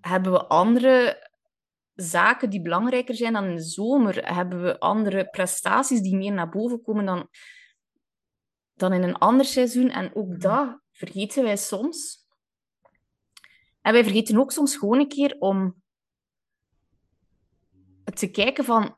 hebben 0.00 0.32
we 0.32 0.46
andere 0.46 1.26
zaken 1.94 2.50
die 2.50 2.62
belangrijker 2.62 3.14
zijn 3.14 3.32
dan 3.32 3.44
in 3.44 3.54
de 3.56 3.62
zomer. 3.62 4.34
Hebben 4.34 4.62
we 4.62 4.78
andere 4.78 5.28
prestaties 5.30 6.00
die 6.00 6.16
meer 6.16 6.32
naar 6.32 6.48
boven 6.48 6.82
komen 6.82 7.04
dan, 7.04 7.28
dan 8.74 8.92
in 8.92 9.02
een 9.02 9.18
ander 9.18 9.46
seizoen. 9.46 9.90
En 9.90 10.14
ook 10.14 10.40
dat 10.40 10.80
vergeten 10.92 11.42
wij 11.42 11.56
soms. 11.56 12.26
En 13.80 13.92
wij 13.92 14.04
vergeten 14.04 14.38
ook 14.38 14.52
soms 14.52 14.76
gewoon 14.76 14.98
een 14.98 15.08
keer 15.08 15.36
om 15.38 15.82
te 18.18 18.30
kijken 18.30 18.64
van, 18.64 18.96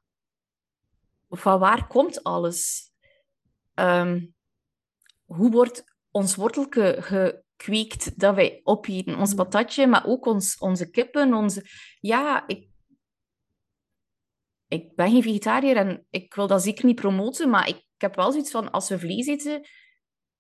van 1.28 1.58
waar 1.58 1.86
komt 1.86 2.22
alles? 2.22 2.90
Ehm, 3.74 4.26
hoe 5.24 5.50
wordt 5.50 5.84
ons 6.10 6.34
wortelke 6.34 6.96
gekweekt 7.00 8.18
dat 8.18 8.34
wij 8.34 8.60
opeten? 8.62 9.18
Ons 9.18 9.34
patatje, 9.34 9.86
maar 9.86 10.06
ook 10.06 10.26
ons, 10.26 10.58
onze 10.58 10.90
kippen. 10.90 11.34
Onze... 11.34 11.64
Ja, 12.00 12.46
ik, 12.46 12.68
ik 14.68 14.94
ben 14.94 15.10
geen 15.10 15.22
vegetariër 15.22 15.76
en 15.76 16.06
ik 16.10 16.34
wil 16.34 16.46
dat 16.46 16.62
zeker 16.62 16.86
niet 16.86 17.00
promoten, 17.00 17.50
maar 17.50 17.68
ik 17.68 17.84
heb 17.96 18.14
wel 18.14 18.30
zoiets 18.32 18.50
van, 18.50 18.70
als 18.70 18.88
we 18.88 18.98
vlees 18.98 19.26
eten, 19.26 19.68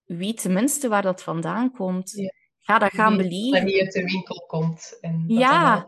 weet 0.04 0.40
tenminste 0.40 0.88
waar 0.88 1.02
dat 1.02 1.22
vandaan 1.22 1.72
komt. 1.72 2.10
Ja. 2.10 2.32
Ga 2.60 2.78
dat 2.78 2.92
gaan 2.92 3.16
beleven. 3.16 3.64
niet 3.64 3.80
uit 3.80 3.92
de 3.92 4.04
winkel 4.04 4.44
komt. 4.46 4.98
En 5.00 5.26
dat 5.26 5.38
Ja. 5.38 5.86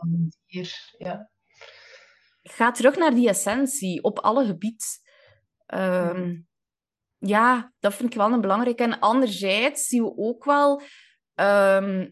Ja. 0.99 1.31
Ga 2.43 2.71
terug 2.71 2.97
naar 2.97 3.15
die 3.15 3.29
essentie 3.29 4.03
op 4.03 4.19
alle 4.19 4.47
gebieden. 4.47 4.87
Ehm, 5.67 6.41
ja, 7.19 7.73
dat 7.81 7.95
vind 7.95 8.11
ik 8.11 8.17
wel 8.17 8.33
een 8.33 8.41
belangrijke. 8.41 8.83
En 8.83 8.99
anderzijds 8.99 9.87
zien 9.87 10.03
we 10.03 10.17
ook 10.17 10.45
wel 10.45 10.83
ehm, 11.35 12.09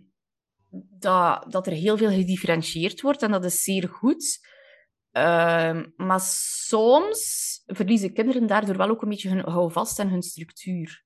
dat, 0.98 1.44
dat 1.48 1.66
er 1.66 1.72
heel 1.72 1.96
veel 1.96 2.10
gedifferentieerd 2.10 3.00
wordt 3.00 3.22
en 3.22 3.30
dat 3.30 3.44
is 3.44 3.62
zeer 3.62 3.88
goed. 3.88 4.48
Ehm, 5.10 5.86
maar 5.96 6.20
soms 6.20 7.62
verliezen 7.66 8.12
kinderen 8.12 8.46
daardoor 8.46 8.76
wel 8.76 8.88
ook 8.88 9.02
een 9.02 9.08
beetje 9.08 9.28
hun 9.28 9.44
houvast 9.44 9.98
en 9.98 10.08
hun 10.08 10.22
structuur. 10.22 11.04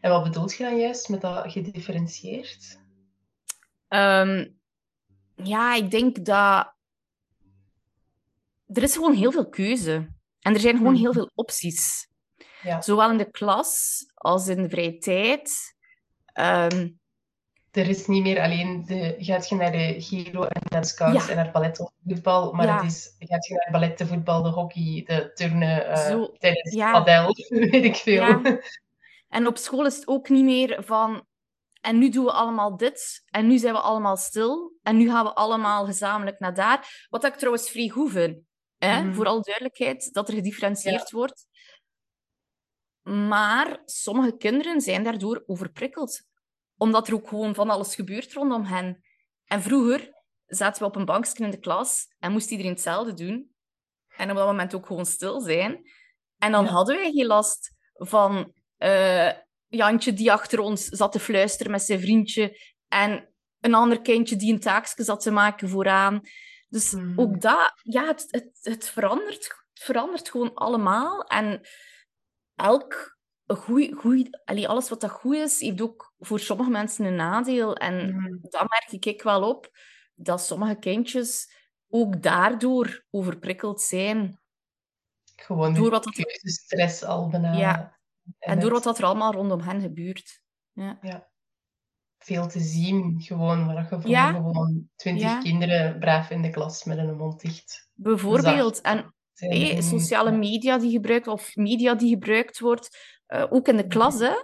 En 0.00 0.10
wat 0.10 0.22
bedoelt 0.22 0.56
je 0.56 0.64
dan 0.64 0.78
juist 0.78 1.08
met 1.08 1.20
dat 1.20 1.52
gedifferentieerd? 1.52 2.78
Ja, 5.36 5.74
ik 5.74 5.90
denk 5.90 6.24
dat 6.24 6.75
er 8.66 8.82
is 8.82 8.92
gewoon 8.92 9.14
heel 9.14 9.32
veel 9.32 9.48
keuze. 9.48 9.92
En 10.40 10.54
er 10.54 10.60
zijn 10.60 10.76
gewoon 10.76 10.92
Mhm. 10.92 11.00
heel 11.02 11.12
veel 11.12 11.30
opties. 11.34 12.08
Ja. 12.62 12.82
Zowel 12.82 13.10
in 13.10 13.18
de 13.18 13.30
klas 13.30 14.02
als 14.14 14.48
in 14.48 14.62
de 14.62 14.68
vrije 14.68 14.98
tijd. 14.98 15.74
Ehm, 16.32 16.88
Er 17.70 17.88
is 17.88 18.06
niet 18.06 18.22
meer 18.22 18.40
alleen 18.40 18.84
de, 18.86 19.14
gaat 19.18 19.48
je 19.48 19.54
naar 19.54 19.72
de 19.72 19.94
Giro 19.98 20.42
en 20.42 20.62
naar 20.70 20.80
de 20.80 20.86
scouts 20.86 21.24
Ja. 21.26 21.30
en 21.30 21.36
naar 21.36 21.50
ballet 21.52 21.80
of 21.80 21.90
voetbal, 22.06 22.52
maar 22.52 22.66
Ja. 22.66 22.76
het 22.76 22.84
is, 22.92 23.14
gaat 23.18 23.46
je 23.46 23.54
naar 23.54 23.68
ballet, 23.80 23.98
de 23.98 24.06
voetbal, 24.06 24.42
de 24.42 24.48
hockey, 24.48 25.02
de 25.06 25.30
turnen, 25.34 25.86
eh 25.88 26.06
Zo, 26.08 26.32
tennis, 26.38 26.72
ja. 26.72 26.92
padel, 26.92 27.34
weet 27.70 27.84
ik 27.84 27.96
veel. 27.96 28.42
En 29.28 29.46
op 29.46 29.56
school 29.56 29.86
is 29.86 29.96
het 29.96 30.08
ook 30.08 30.28
niet 30.28 30.44
meer 30.44 30.84
van... 30.84 31.26
En 31.80 31.98
nu 31.98 32.08
doen 32.10 32.24
we 32.24 32.32
allemaal 32.32 32.76
dit. 32.76 33.22
En 33.30 33.46
nu 33.46 33.58
zijn 33.58 33.74
we 33.74 33.80
allemaal 33.80 34.16
stil. 34.16 34.72
En 34.82 34.96
nu 34.96 35.10
gaan 35.10 35.24
we 35.24 35.34
allemaal 35.34 35.84
gezamenlijk 35.84 36.38
naar 36.38 36.54
daar. 36.54 37.06
Wat 37.10 37.24
ik 37.24 37.34
trouwens 37.34 37.70
vrij 37.70 37.88
goed 37.88 38.10
vind. 38.10 38.38
Hè? 38.86 39.02
Mhm. 39.02 39.14
Voor 39.14 39.26
alle 39.26 39.42
duidelijkheid, 39.42 40.12
dat 40.12 40.28
er 40.28 40.34
gedifferentieerd 40.34 41.10
wordt. 41.10 41.46
Maar 43.02 43.82
sommige 43.84 44.36
kinderen 44.36 44.80
zijn 44.80 45.02
daardoor 45.02 45.42
overprikkeld. 45.46 46.22
Omdat 46.76 47.08
er 47.08 47.14
ook 47.14 47.28
gewoon 47.28 47.54
van 47.54 47.70
alles 47.70 47.94
gebeurt 47.94 48.32
rondom 48.32 48.64
hen. 48.64 49.04
En 49.44 49.62
vroeger 49.62 50.14
zaten 50.46 50.82
we 50.82 50.88
op 50.88 50.96
een 50.96 51.04
bankje 51.04 51.44
in 51.44 51.50
de 51.50 51.58
klas 51.58 52.06
en 52.18 52.32
moest 52.32 52.50
iedereen 52.50 52.72
hetzelfde 52.72 53.14
doen. 53.14 53.54
En 54.16 54.30
op 54.30 54.36
dat 54.36 54.46
moment 54.46 54.74
ook 54.74 54.86
gewoon 54.86 55.06
stil 55.06 55.40
zijn. 55.40 55.80
En 56.38 56.52
dan 56.52 56.64
Ja. 56.64 56.70
hadden 56.70 56.96
wij 56.96 57.10
geen 57.12 57.26
last 57.26 57.74
van 57.92 58.52
eh, 58.76 59.32
Jantje 59.68 60.12
die 60.12 60.32
achter 60.32 60.58
ons 60.58 60.84
zat 60.84 61.12
te 61.12 61.18
fluisteren 61.20 61.72
met 61.72 61.82
zijn 61.82 62.00
vriendje. 62.00 62.60
En 62.88 63.34
een 63.60 63.74
ander 63.74 64.00
kindje 64.00 64.36
die 64.36 64.52
een 64.52 64.60
taakje 64.60 65.04
zat 65.04 65.20
te 65.20 65.30
maken 65.30 65.68
vooraan. 65.68 66.20
Dus 66.68 66.92
Mhm. 66.92 67.20
ook 67.20 67.40
dat, 67.40 67.72
ja, 67.82 68.04
het, 68.06 68.26
het, 68.30 68.58
het, 68.62 68.88
verandert, 68.88 69.44
het 69.72 69.82
verandert 69.82 70.28
gewoon 70.30 70.54
allemaal. 70.54 71.24
En 71.24 71.60
elk 72.54 73.18
goeie, 73.46 74.38
allee, 74.44 74.68
alles 74.68 74.88
wat 74.88 75.00
dat 75.00 75.10
goed 75.10 75.34
is, 75.34 75.60
heeft 75.60 75.80
ook 75.80 76.14
voor 76.18 76.40
sommige 76.40 76.70
mensen 76.70 77.04
een 77.04 77.14
nadeel. 77.16 77.76
En 77.76 78.14
Mhm. 78.16 78.36
dat 78.40 78.68
merk 78.68 79.04
ik 79.04 79.22
wel 79.22 79.48
op, 79.48 79.70
dat 80.14 80.40
sommige 80.40 80.78
kindjes 80.78 81.54
ook 81.88 82.22
daardoor 82.22 83.04
overprikkeld 83.10 83.80
zijn. 83.82 84.40
Gewoon 85.36 85.74
Door 85.74 85.90
wat 85.90 86.04
dat- 86.04 86.14
keuzestress 86.14 87.02
al 87.04 87.28
bijna. 87.28 87.52
Ja. 87.52 87.98
En 88.38 88.60
door 88.60 88.70
wat 88.70 88.82
dat 88.82 88.98
er 88.98 89.04
allemaal 89.04 89.32
rondom 89.32 89.60
hen 89.60 89.80
gebeurt. 89.80 90.40
Ja. 90.72 90.98
Veel 92.26 92.46
te 92.46 92.60
zien, 92.60 93.20
gewoon, 93.20 93.66
waar 93.66 93.86
je 93.90 94.00
voor 94.00 94.10
Ja. 94.10 94.32
gewoon 94.32 94.88
twintig 94.96 95.22
Ja. 95.22 95.40
kinderen 95.40 95.98
braaf 95.98 96.30
in 96.30 96.42
de 96.42 96.50
klas 96.50 96.84
met 96.84 96.98
een 96.98 97.16
mond 97.16 97.40
dicht 97.40 97.90
Bijvoorbeeld. 97.94 98.80
En 98.80 99.14
hey, 99.34 99.80
sociale 99.82 100.30
media 100.32 100.78
die 100.78 100.90
gebruikt, 100.90 101.26
of 101.26 101.56
media 101.56 101.94
die 101.94 102.08
gebruikt 102.08 102.58
wordt, 102.58 102.98
eh, 103.26 103.44
ook 103.50 103.68
in 103.68 103.76
de 103.76 103.86
klas, 103.86 104.18
hè. 104.18 104.34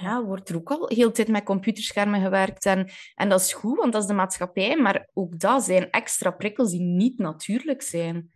Ja, 0.00 0.24
wordt 0.24 0.48
er 0.48 0.56
ook 0.56 0.70
al 0.70 0.88
heel 0.88 1.06
de 1.06 1.12
tijd 1.12 1.28
met 1.28 1.44
computerschermen 1.44 2.20
gewerkt. 2.20 2.64
En, 2.64 2.90
en 3.14 3.28
dat 3.28 3.40
is 3.40 3.52
goed, 3.52 3.78
want 3.78 3.92
dat 3.92 4.02
is 4.02 4.08
de 4.08 4.14
maatschappij. 4.14 4.76
Maar 4.76 5.08
ook 5.12 5.38
dat 5.38 5.64
zijn 5.64 5.90
extra 5.90 6.30
prikkels 6.30 6.70
die 6.70 6.80
niet 6.80 7.18
natuurlijk 7.18 7.82
zijn. 7.82 8.32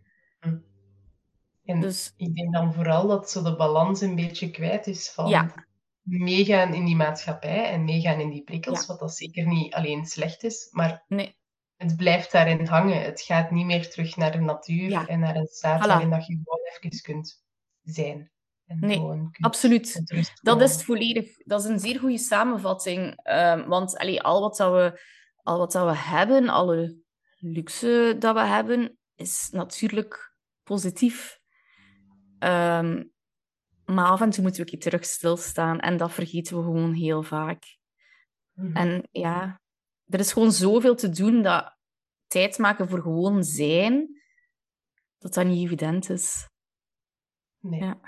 En 1.64 1.80
Dus 1.80 2.12
ik 2.16 2.34
denk 2.34 2.52
dan 2.52 2.74
vooral 2.74 3.06
dat 3.08 3.30
zo 3.30 3.42
de 3.42 3.56
balans 3.56 4.00
een 4.00 4.14
beetje 4.14 4.50
kwijt 4.50 4.86
is 4.86 5.10
van 5.10 5.28
Ja. 5.28 5.66
Meegaan 6.02 6.74
in 6.74 6.84
die 6.84 6.96
maatschappij 6.96 7.70
en 7.70 7.84
meegaan 7.84 8.20
in 8.20 8.30
die 8.30 8.42
prikkels, 8.42 8.80
Ja. 8.80 8.86
wat 8.86 8.98
dat 8.98 9.16
zeker 9.16 9.46
niet 9.46 9.74
alleen 9.74 10.06
slecht 10.06 10.42
is, 10.44 10.68
maar 10.70 11.04
nee, 11.08 11.36
het 11.76 11.96
blijft 11.96 12.32
daarin 12.32 12.66
hangen. 12.66 13.02
Het 13.02 13.20
gaat 13.20 13.50
niet 13.50 13.66
meer 13.66 13.90
terug 13.90 14.16
naar 14.16 14.32
de 14.32 14.40
natuur 14.40 14.88
Ja. 14.90 15.06
en 15.06 15.20
naar 15.20 15.36
een 15.36 15.46
staat 15.46 15.84
Voilà. 15.84 15.86
waarin 15.86 16.10
dat 16.10 16.26
je 16.26 16.32
gewoon 16.32 16.88
even 16.88 17.02
kunt 17.02 17.44
zijn. 17.82 18.30
En 18.66 18.78
Nee, 18.80 19.00
absoluut. 19.40 20.02
Dat 20.42 20.60
is 20.60 20.72
het 20.72 20.84
volledig. 20.84 21.36
Dat 21.36 21.60
is 21.64 21.68
een 21.68 21.78
zeer 21.78 21.98
goede 21.98 22.18
samenvatting. 22.18 23.20
Ehm, 23.22 23.68
want 23.68 23.96
allee, 23.98 24.22
al, 24.22 24.40
wat 24.40 24.56
dat 24.56 24.72
we, 24.72 25.00
al 25.42 25.58
wat 25.58 25.72
dat 25.72 25.86
we 25.86 25.96
hebben, 25.96 26.48
alle 26.48 26.96
luxe 27.38 28.16
dat 28.18 28.34
we 28.34 28.40
hebben, 28.40 28.98
is 29.14 29.48
natuurlijk 29.52 30.34
positief. 30.62 31.38
Ehm, 32.38 33.04
maar 33.94 34.06
af 34.06 34.20
en 34.20 34.30
toe 34.30 34.42
moeten 34.42 34.64
we 34.64 34.70
een 34.70 34.78
keer 34.78 34.90
terug 34.90 35.04
stilstaan. 35.04 35.80
En 35.80 35.96
dat 35.96 36.12
vergeten 36.12 36.56
we 36.56 36.62
gewoon 36.62 36.92
heel 36.92 37.22
vaak. 37.22 37.78
Mhm. 38.52 38.76
En 38.76 39.08
ja, 39.10 39.60
er 40.06 40.18
is 40.18 40.32
gewoon 40.32 40.52
zoveel 40.52 40.94
te 40.94 41.08
doen 41.08 41.42
dat 41.42 41.76
tijd 42.26 42.58
maken 42.58 42.88
voor 42.88 43.00
gewoon 43.00 43.44
zijn, 43.44 44.22
dat 45.18 45.34
dat 45.34 45.46
niet 45.46 45.64
evident 45.64 46.10
is. 46.10 46.48
Nee, 47.58 47.80
ja. 47.80 48.00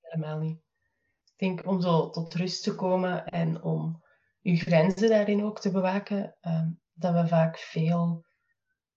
helemaal 0.00 0.38
niet. 0.38 0.58
Ik 1.24 1.34
denk 1.36 1.66
om 1.66 1.80
zo 1.80 2.10
tot 2.10 2.34
rust 2.34 2.62
te 2.62 2.74
komen 2.74 3.26
en 3.26 3.62
om 3.62 4.04
uw 4.42 4.56
grenzen 4.56 5.08
daarin 5.08 5.44
ook 5.44 5.60
te 5.60 5.70
bewaken, 5.70 6.36
ehm, 6.40 6.70
dat 6.92 7.14
we 7.14 7.28
vaak 7.28 7.58
veel 7.58 8.24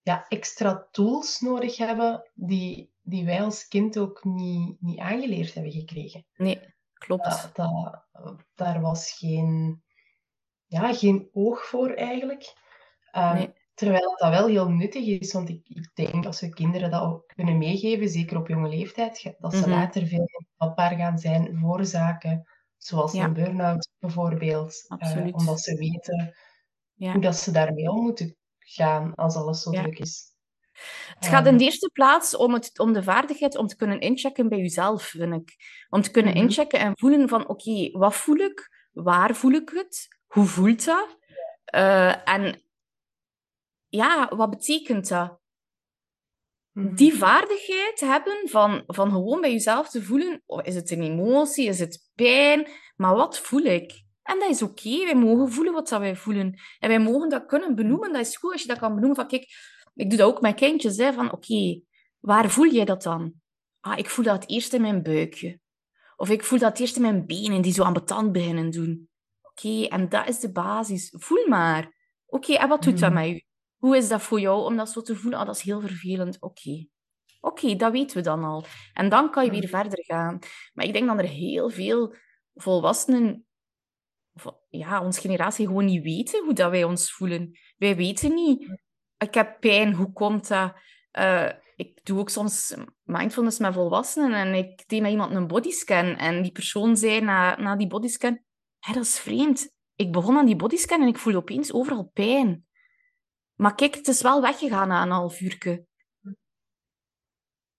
ja, 0.02 0.26
extra 0.28 0.88
tools 0.92 1.40
nodig 1.40 1.78
hebben 1.78 2.30
die, 2.34 2.94
die 3.10 3.26
wij 3.26 3.42
als 3.42 3.68
kind 3.68 3.98
ook 3.98 4.24
niet, 4.24 4.82
niet 4.82 5.00
aangeleerd 5.00 5.54
hebben 5.54 5.72
gekregen. 5.72 6.26
Nee, 6.36 6.60
klopt. 6.94 7.24
Dat, 7.24 7.50
dat, 7.54 8.46
daar 8.56 8.82
was 8.82 9.12
geen, 9.12 9.84
ja, 10.66 10.94
geen 10.94 11.30
oog 11.34 11.66
voor 11.66 11.90
eigenlijk. 11.90 12.54
Um, 13.16 13.54
Terwijl 13.80 14.16
dat 14.18 14.30
wel 14.30 14.48
heel 14.48 14.70
nuttig 14.70 15.06
is, 15.06 15.34
want 15.34 15.50
ik, 15.50 15.68
ik 15.68 15.90
denk 15.94 16.26
als 16.26 16.42
we 16.42 16.50
kinderen 16.50 16.92
dat 16.92 17.02
ook 17.02 17.34
kunnen 17.36 17.58
meegeven, 17.58 18.10
zeker 18.10 18.38
op 18.38 18.48
jonge 18.48 18.70
leeftijd, 18.70 19.36
dat 19.38 19.54
ze 19.54 19.60
mhm. 19.60 19.70
later 19.70 20.08
veel 20.08 20.30
vatbaar 20.58 20.96
gaan 20.96 21.18
zijn 21.18 21.58
voor 21.60 21.86
zaken 21.86 22.48
zoals 22.78 23.14
een 23.14 23.34
burn-out 23.34 23.90
bijvoorbeeld. 24.00 24.86
Uh, 24.98 25.28
omdat 25.32 25.60
ze 25.60 25.76
weten 25.76 26.36
ja. 26.94 27.12
hoe 27.12 27.22
dat 27.22 27.36
ze 27.36 27.52
daarmee 27.52 27.90
om 27.90 28.02
moeten 28.02 28.36
gaan 28.58 29.16
als 29.16 29.36
alles 29.36 29.62
zo 29.62 29.72
druk 29.72 30.00
is. 30.00 30.29
Het 31.20 31.28
gaat 31.28 31.46
in 31.46 31.58
de 31.58 31.64
eerste 31.64 31.90
plaats 31.94 32.36
om, 32.36 32.54
het, 32.54 32.80
om 32.80 32.94
de 32.94 33.04
vaardigheid 33.04 33.58
om 33.58 33.68
te 33.68 33.76
kunnen 33.76 34.00
inchecken 34.00 34.50
bij 34.50 34.58
jezelf, 34.58 35.04
vind 35.04 35.34
ik. 35.34 35.56
Om 35.90 36.02
te 36.02 36.12
kunnen 36.12 36.34
mhm. 36.34 36.42
inchecken 36.42 36.80
en 36.80 36.98
voelen 36.98 37.30
van, 37.30 37.48
oké, 37.48 37.90
wat 37.92 38.16
voel 38.16 38.38
ik? 38.38 38.88
Waar 38.92 39.36
voel 39.36 39.52
ik 39.52 39.70
het? 39.74 40.08
Hoe 40.28 40.46
voelt 40.46 40.86
dat? 40.86 41.18
Uh, 41.76 42.30
en 42.30 42.62
ja, 43.88 44.32
wat 44.36 44.50
betekent 44.50 45.08
dat? 45.08 45.40
Mhm. 46.72 46.96
Die 46.96 47.14
vaardigheid 47.14 48.00
hebben 48.00 48.50
van, 48.50 48.84
van 48.88 49.12
gewoon 49.12 49.42
bij 49.42 49.52
jezelf 49.52 49.90
te 49.90 50.04
voelen, 50.04 50.42
oh, 50.46 50.60
is 50.64 50.76
het 50.76 50.92
een 50.92 51.02
emotie, 51.02 51.68
is 51.68 51.80
het 51.80 52.10
pijn, 52.16 52.68
maar 52.96 53.16
wat 53.16 53.40
voel 53.40 53.64
ik? 53.64 54.08
En 54.30 54.40
dat 54.40 54.50
is 54.50 54.62
oké, 54.62 55.04
wij 55.06 55.16
mogen 55.16 55.52
voelen 55.52 55.74
wat 55.74 55.90
dat 55.90 56.00
wij 56.00 56.16
voelen. 56.16 56.60
En 56.80 56.90
wij 56.90 57.00
mogen 57.00 57.30
dat 57.30 57.46
kunnen 57.46 57.76
benoemen, 57.76 58.14
dat 58.14 58.22
is 58.22 58.38
goed 58.38 58.52
als 58.52 58.62
je 58.62 58.68
dat 58.68 58.80
kan 58.80 58.94
benoemen. 58.94 59.16
Van, 59.16 59.28
kijk, 59.28 59.48
ik 60.00 60.10
doe 60.10 60.18
dat 60.18 60.28
ook 60.28 60.42
met 60.42 60.56
kindjes, 60.56 60.98
hè, 60.98 61.14
van 61.14 61.32
oké, 61.32 61.82
waar 62.20 62.50
voel 62.50 62.72
jij 62.72 62.86
dat 62.86 63.04
dan? 63.04 63.34
Ah, 63.80 63.98
ik 63.98 64.10
voel 64.10 64.26
dat 64.26 64.50
eerst 64.50 64.74
in 64.74 64.82
mijn 64.82 65.04
buikje. 65.04 65.60
Of 66.16 66.30
ik 66.30 66.44
voel 66.44 66.60
dat 66.60 66.80
eerst 66.80 66.96
in 66.96 67.02
mijn 67.02 67.26
benen, 67.26 67.62
die 67.62 67.74
zo 67.74 67.84
aan 67.84 67.94
betand 67.94 68.32
beginnen 68.32 68.70
doen. 68.70 69.10
Oké, 69.42 69.86
en 69.86 70.10
dat 70.10 70.28
is 70.28 70.40
de 70.40 70.52
basis. 70.52 71.14
Voel 71.18 71.48
maar. 71.48 71.92
Oké, 72.26 72.54
en 72.54 72.68
wat 72.68 72.84
doet 72.84 73.00
dat 73.00 73.12
mhm. 73.12 73.20
met 73.20 73.30
u? 73.30 73.44
Hoe 73.78 73.98
is 73.98 74.08
dat 74.08 74.22
voor 74.22 74.40
jou 74.40 74.66
om 74.66 74.78
dat 74.78 74.90
zo 74.90 75.02
te 75.02 75.16
voelen? 75.16 75.40
Ah, 75.40 75.46
dat 75.46 75.56
is 75.56 75.62
heel 75.62 75.82
vervelend. 75.82 76.42
Oké. 76.42 76.88
Oké, 77.42 77.76
dat 77.76 77.92
weten 77.92 78.18
we 78.18 78.24
dan 78.24 78.44
al. 78.44 78.66
En 78.94 79.10
dan 79.10 79.32
kan 79.32 79.46
je 79.46 79.52
weer 79.52 79.68
verder 79.68 80.04
gaan. 80.06 80.40
Maar 80.74 80.86
ik 80.86 80.94
denk 80.94 81.08
dat 81.08 81.20
er 81.20 81.28
heel 81.28 81.70
veel 81.70 82.16
volwassenen, 82.54 83.46
ja, 84.70 85.04
onze 85.04 85.22
generatie 85.22 85.68
gewoon 85.68 85.86
niet 85.86 86.04
weten 86.04 86.44
hoe 86.44 86.54
dat 86.54 86.72
wij 86.72 86.84
ons 86.84 87.12
voelen. 87.12 87.60
Wij 87.78 87.96
weten 87.96 88.34
niet. 88.34 88.88
Ik 89.20 89.34
heb 89.34 89.60
pijn, 89.60 89.94
hoe 89.94 90.14
komt 90.14 90.48
dat? 90.48 90.74
Uh, 91.20 91.50
ik 91.76 92.06
doe 92.06 92.20
ook 92.20 92.30
soms 92.30 92.76
mindfulness 93.04 93.60
met 93.60 93.74
volwassenen 93.74 94.34
en 94.34 94.54
ik 94.54 94.88
deed 94.88 95.02
met 95.02 95.12
iemand 95.12 95.36
een 95.36 95.48
bodyscan 95.48 96.16
en 96.16 96.42
die 96.42 96.52
persoon 96.52 96.98
zei 96.98 97.22
na, 97.22 97.60
na 97.60 97.76
die 97.76 97.88
bodyscan, 97.88 98.40
hey, 98.80 98.94
dat 98.94 99.04
is 99.04 99.20
vreemd. 99.20 99.74
Ik 99.96 100.12
begon 100.12 100.38
aan 100.38 100.46
die 100.46 100.56
bodyscan 100.56 101.02
en 101.02 101.08
ik 101.08 101.18
voelde 101.18 101.38
opeens 101.38 101.74
overal 101.74 102.10
pijn. 102.14 102.66
Maar 103.56 103.76
kijk, 103.76 103.96
het 103.96 104.08
is 104.08 104.22
wel 104.22 104.42
weggegaan 104.42 104.88
na 104.88 105.02
een 105.02 105.10
half 105.10 105.42
uur. 105.42 105.86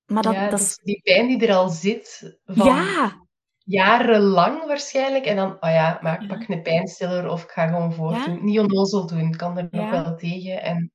Maar 0.07 0.23
dat, 0.23 0.35
ja, 0.35 0.49
dat 0.49 0.61
is... 0.61 0.81
die 0.83 1.01
pijn 1.03 1.29
die 1.29 1.47
er 1.47 1.55
al 1.55 1.69
zit. 1.69 2.39
Van 2.45 2.67
ja. 2.67 3.27
Jarenlang 3.65 4.67
waarschijnlijk. 4.67 5.25
En 5.25 5.37
dan, 5.37 5.53
oh 5.53 5.71
ja, 5.71 5.99
maar 6.03 6.23
ik 6.23 6.29
pak 6.29 6.49
een 6.49 6.63
pijnstiller 6.63 7.29
of 7.29 7.43
ik 7.43 7.51
ga 7.51 7.67
gewoon 7.67 7.93
voortdoen. 7.93 8.35
Ja. 8.35 8.43
Niet 8.43 8.59
onnozel 8.59 9.07
doen, 9.07 9.19
ik 9.19 9.37
kan 9.37 9.59
er 9.59 9.69
nog 9.71 9.91
wel 9.91 10.17
tegen. 10.17 10.63
En 10.63 10.93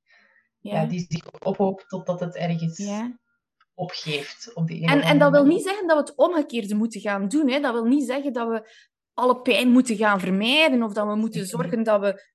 ja. 0.72 0.86
die 0.86 1.06
zich 1.10 1.32
ophoopt 1.42 1.90
totdat 1.90 2.20
het 2.20 2.36
ergens 2.36 2.90
opgeeft. 3.74 4.52
Op 4.54 4.68
die 4.68 4.88
en, 4.88 5.02
en 5.02 5.20
dat 5.20 5.32
wil 5.32 5.46
niet 5.46 5.64
zeggen 5.64 5.88
dat 5.88 5.98
we 5.98 6.04
het 6.04 6.16
omgekeerde 6.16 6.76
moeten 6.76 7.02
gaan 7.02 7.28
doen. 7.28 7.50
Hè? 7.50 7.60
Dat 7.60 7.74
wil 7.74 7.86
niet 7.86 8.06
zeggen 8.06 8.34
dat 8.34 8.48
we 8.48 8.70
alle 9.14 9.42
pijn 9.42 9.70
moeten 9.70 9.96
gaan 9.96 10.20
vermijden 10.20 10.84
of 10.84 10.94
dat 10.94 11.08
we 11.08 11.16
moeten 11.16 11.46
zorgen 11.46 11.84
dat 11.84 12.00
we 12.02 12.34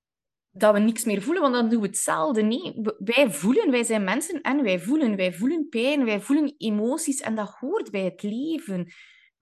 dat 0.53 0.73
we 0.73 0.79
niks 0.79 1.03
meer 1.03 1.21
voelen, 1.21 1.41
want 1.41 1.53
dan 1.53 1.69
doen 1.69 1.81
we 1.81 1.87
hetzelfde. 1.87 2.41
Nee, 2.41 2.73
wij 2.97 3.31
voelen, 3.31 3.71
wij 3.71 3.83
zijn 3.83 4.03
mensen 4.03 4.41
en 4.41 4.63
wij 4.63 4.79
voelen. 4.79 5.15
Wij 5.15 5.33
voelen 5.33 5.69
pijn, 5.69 6.05
wij 6.05 6.21
voelen 6.21 6.55
emoties 6.57 7.21
en 7.21 7.35
dat 7.35 7.49
hoort 7.59 7.91
bij 7.91 8.03
het 8.03 8.23
leven. 8.23 8.93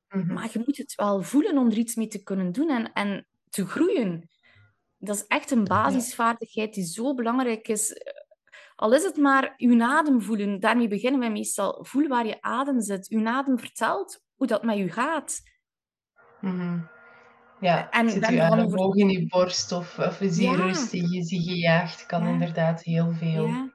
Mhm. 0.07 0.33
Maar 0.33 0.49
je 0.53 0.63
moet 0.65 0.77
het 0.77 0.95
wel 0.95 1.21
voelen 1.21 1.57
om 1.57 1.69
er 1.69 1.77
iets 1.77 1.95
mee 1.95 2.07
te 2.07 2.23
kunnen 2.23 2.51
doen 2.51 2.69
en, 2.69 2.93
en 2.93 3.27
te 3.49 3.65
groeien. 3.65 4.29
Dat 4.97 5.15
is 5.15 5.25
echt 5.27 5.51
een 5.51 5.63
basisvaardigheid 5.63 6.73
die 6.73 6.85
zo 6.85 7.13
belangrijk 7.13 7.67
is. 7.67 7.93
Al 8.79 8.93
is 8.93 9.03
het 9.03 9.17
maar 9.17 9.53
uw 9.57 9.83
adem 9.83 10.21
voelen, 10.21 10.59
daarmee 10.59 10.87
beginnen 10.87 11.19
wij 11.19 11.31
meestal. 11.31 11.85
Voel 11.85 12.07
waar 12.07 12.25
je 12.25 12.41
adem 12.41 12.81
zit. 12.81 13.09
Uw 13.09 13.27
adem 13.27 13.59
vertelt 13.59 14.23
hoe 14.35 14.47
dat 14.47 14.63
met 14.63 14.77
u 14.77 14.91
gaat. 14.91 15.41
Mm 16.41 16.89
ja, 17.59 17.89
en 17.89 18.09
zit 18.09 18.29
u 18.29 18.37
aan 18.37 18.93
in 18.93 19.09
je 19.09 19.27
borst 19.27 19.71
of, 19.71 19.99
of 19.99 20.21
is 20.21 20.35
die 20.35 20.55
rust 20.55 20.91
die 20.91 21.13
je 21.13 21.23
zich 21.23 21.43
gejaagd, 21.43 22.05
kan 22.05 22.27
inderdaad 22.27 22.83
heel 22.83 23.11
veel 23.11 23.45
ja. 23.45 23.73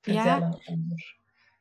vertellen. 0.00 0.58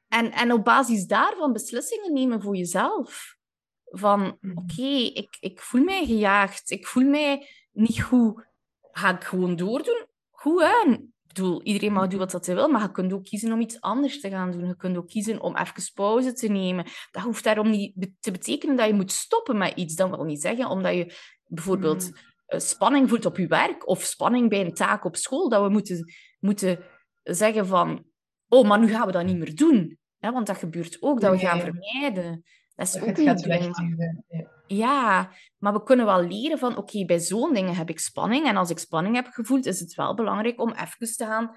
En, 0.07 0.31
en 0.31 0.51
op 0.51 0.63
basis 0.63 1.05
daarvan 1.05 1.53
beslissingen 1.53 2.13
nemen 2.13 2.41
voor 2.41 2.55
jezelf. 2.55 3.37
Van, 3.85 4.37
mhm. 4.41 4.57
oké, 4.57 4.91
ik, 5.13 5.37
ik 5.39 5.59
voel 5.59 5.83
mij 5.83 6.05
gejaagd, 6.05 6.71
ik 6.71 6.87
voel 6.87 7.09
mij 7.09 7.47
niet 7.71 8.01
goed. 8.01 8.47
Ga 8.91 9.15
ik 9.15 9.23
gewoon 9.23 9.55
doordoen? 9.55 10.05
Goed, 10.29 10.61
hè? 10.61 10.97
Bedoel, 11.39 11.63
iedereen 11.63 11.93
mag 11.93 12.07
doen 12.07 12.19
wat 12.19 12.45
hij 12.45 12.55
wil, 12.55 12.69
maar 12.69 12.81
je 12.81 12.91
kunt 12.91 13.13
ook 13.13 13.23
kiezen 13.23 13.51
om 13.51 13.61
iets 13.61 13.81
anders 13.81 14.21
te 14.21 14.29
gaan 14.29 14.51
doen. 14.51 14.65
Je 14.65 14.75
kunt 14.75 14.97
ook 14.97 15.07
kiezen 15.07 15.41
om 15.41 15.57
even 15.57 15.93
pauze 15.93 16.33
te 16.33 16.47
nemen. 16.47 16.85
Dat 17.11 17.23
hoeft 17.23 17.43
daarom 17.43 17.69
niet 17.69 18.07
te 18.19 18.31
betekenen 18.31 18.75
dat 18.75 18.87
je 18.87 18.93
moet 18.93 19.11
stoppen 19.11 19.57
met 19.57 19.73
iets. 19.75 19.95
Dat 19.95 20.09
wil 20.09 20.23
niet 20.23 20.41
zeggen 20.41 20.69
omdat 20.69 20.93
je 20.93 21.13
bijvoorbeeld 21.45 22.09
mm. 22.09 22.15
eh, 22.45 22.59
spanning 22.59 23.09
voelt 23.09 23.25
op 23.25 23.37
je 23.37 23.47
werk 23.47 23.87
of 23.87 24.03
spanning 24.03 24.49
bij 24.49 24.61
een 24.61 24.73
taak 24.73 25.05
op 25.05 25.15
school, 25.15 25.49
dat 25.49 25.63
we 25.63 25.69
moeten, 25.69 26.13
moeten 26.39 26.79
zeggen 27.23 27.67
van, 27.67 28.05
oh, 28.47 28.67
maar 28.67 28.79
nu 28.79 28.87
gaan 28.87 29.05
we 29.05 29.11
dat 29.11 29.25
niet 29.25 29.37
meer 29.37 29.55
doen. 29.55 29.97
Want 30.19 30.47
dat 30.47 30.57
gebeurt 30.57 30.97
ook, 30.99 31.21
dat 31.21 31.31
we 31.31 31.39
gaan 31.39 31.59
vermijden. 31.59 32.43
Dat 32.75 32.87
is 32.87 33.01
ook 33.01 33.17
niet 33.17 33.43
doen. 33.43 34.58
Ja. 34.77 35.31
maar 35.57 35.73
we 35.73 35.83
kunnen 35.83 36.05
wel 36.05 36.23
leren 36.23 36.59
van, 36.59 36.77
oké, 36.77 37.05
bij 37.05 37.19
zo'n 37.19 37.53
dingen 37.53 37.75
heb 37.75 37.89
ik 37.89 37.99
spanning. 37.99 38.47
En 38.47 38.57
als 38.57 38.69
ik 38.69 38.79
spanning 38.79 39.15
heb 39.15 39.27
gevoeld, 39.27 39.65
is 39.65 39.79
het 39.79 39.95
wel 39.95 40.13
belangrijk 40.13 40.61
om 40.61 40.71
even 40.71 41.15
te 41.15 41.25
gaan 41.25 41.55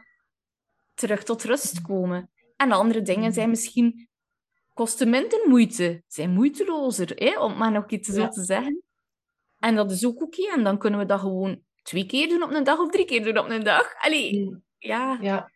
terug 0.95 1.25
tot 1.25 1.43
rust 1.43 1.83
komen. 1.83 2.31
En 2.57 2.73
andere 2.73 3.03
dingen 3.03 3.33
zijn 3.33 3.51
misschien 3.51 4.09
kosten 4.75 5.11
minder 5.11 5.49
moeite, 5.49 6.03
zijn 6.07 6.31
moeitelozer, 6.31 7.11
hè, 7.15 7.41
om 7.41 7.57
maar 7.57 7.73
nog 7.73 7.91
iets 7.91 8.09
zo 8.09 8.29
te 8.29 8.45
zeggen. 8.45 8.83
En 9.59 9.75
dat 9.75 9.91
is 9.91 10.07
ook 10.07 10.23
oké. 10.23 10.53
En 10.55 10.65
dan 10.65 10.79
kunnen 10.79 11.01
we 11.01 11.07
dat 11.07 11.21
gewoon 11.21 11.63
twee 11.83 12.07
keer 12.07 12.29
doen 12.29 12.43
op 12.43 12.51
een 12.51 12.65
dag 12.65 12.79
of 12.79 12.91
drie 12.91 13.05
keer 13.05 13.25
doen 13.25 13.39
op 13.39 13.49
een 13.49 13.65
dag. 13.65 13.95
Allee, 13.99 14.57
ja. 14.79 15.19
Ja. 15.21 15.51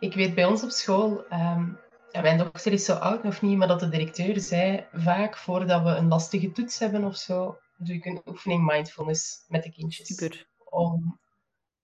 Ik 0.00 0.14
weet 0.14 0.34
bij 0.34 0.44
ons 0.44 0.62
op 0.62 0.70
school, 0.70 1.24
um, 1.32 1.78
ja, 2.16 2.22
mijn 2.22 2.38
dochter 2.38 2.72
is 2.72 2.84
zo 2.84 2.92
oud 2.92 3.22
nog 3.22 3.42
niet, 3.42 3.56
maar 3.56 3.68
dat 3.68 3.80
de 3.80 3.88
directeur 3.88 4.40
zei 4.40 4.86
vaak 4.92 5.36
voordat 5.36 5.82
we 5.82 5.88
een 5.88 6.08
lastige 6.08 6.52
toets 6.52 6.78
hebben 6.78 7.04
of 7.04 7.16
zo, 7.16 7.58
doe 7.76 7.94
ik 7.94 8.04
een 8.04 8.22
oefening 8.26 8.66
mindfulness 8.66 9.44
met 9.48 9.62
de 9.62 9.70
kindjes. 9.70 10.06
Super. 10.06 10.46
Om 10.64 11.20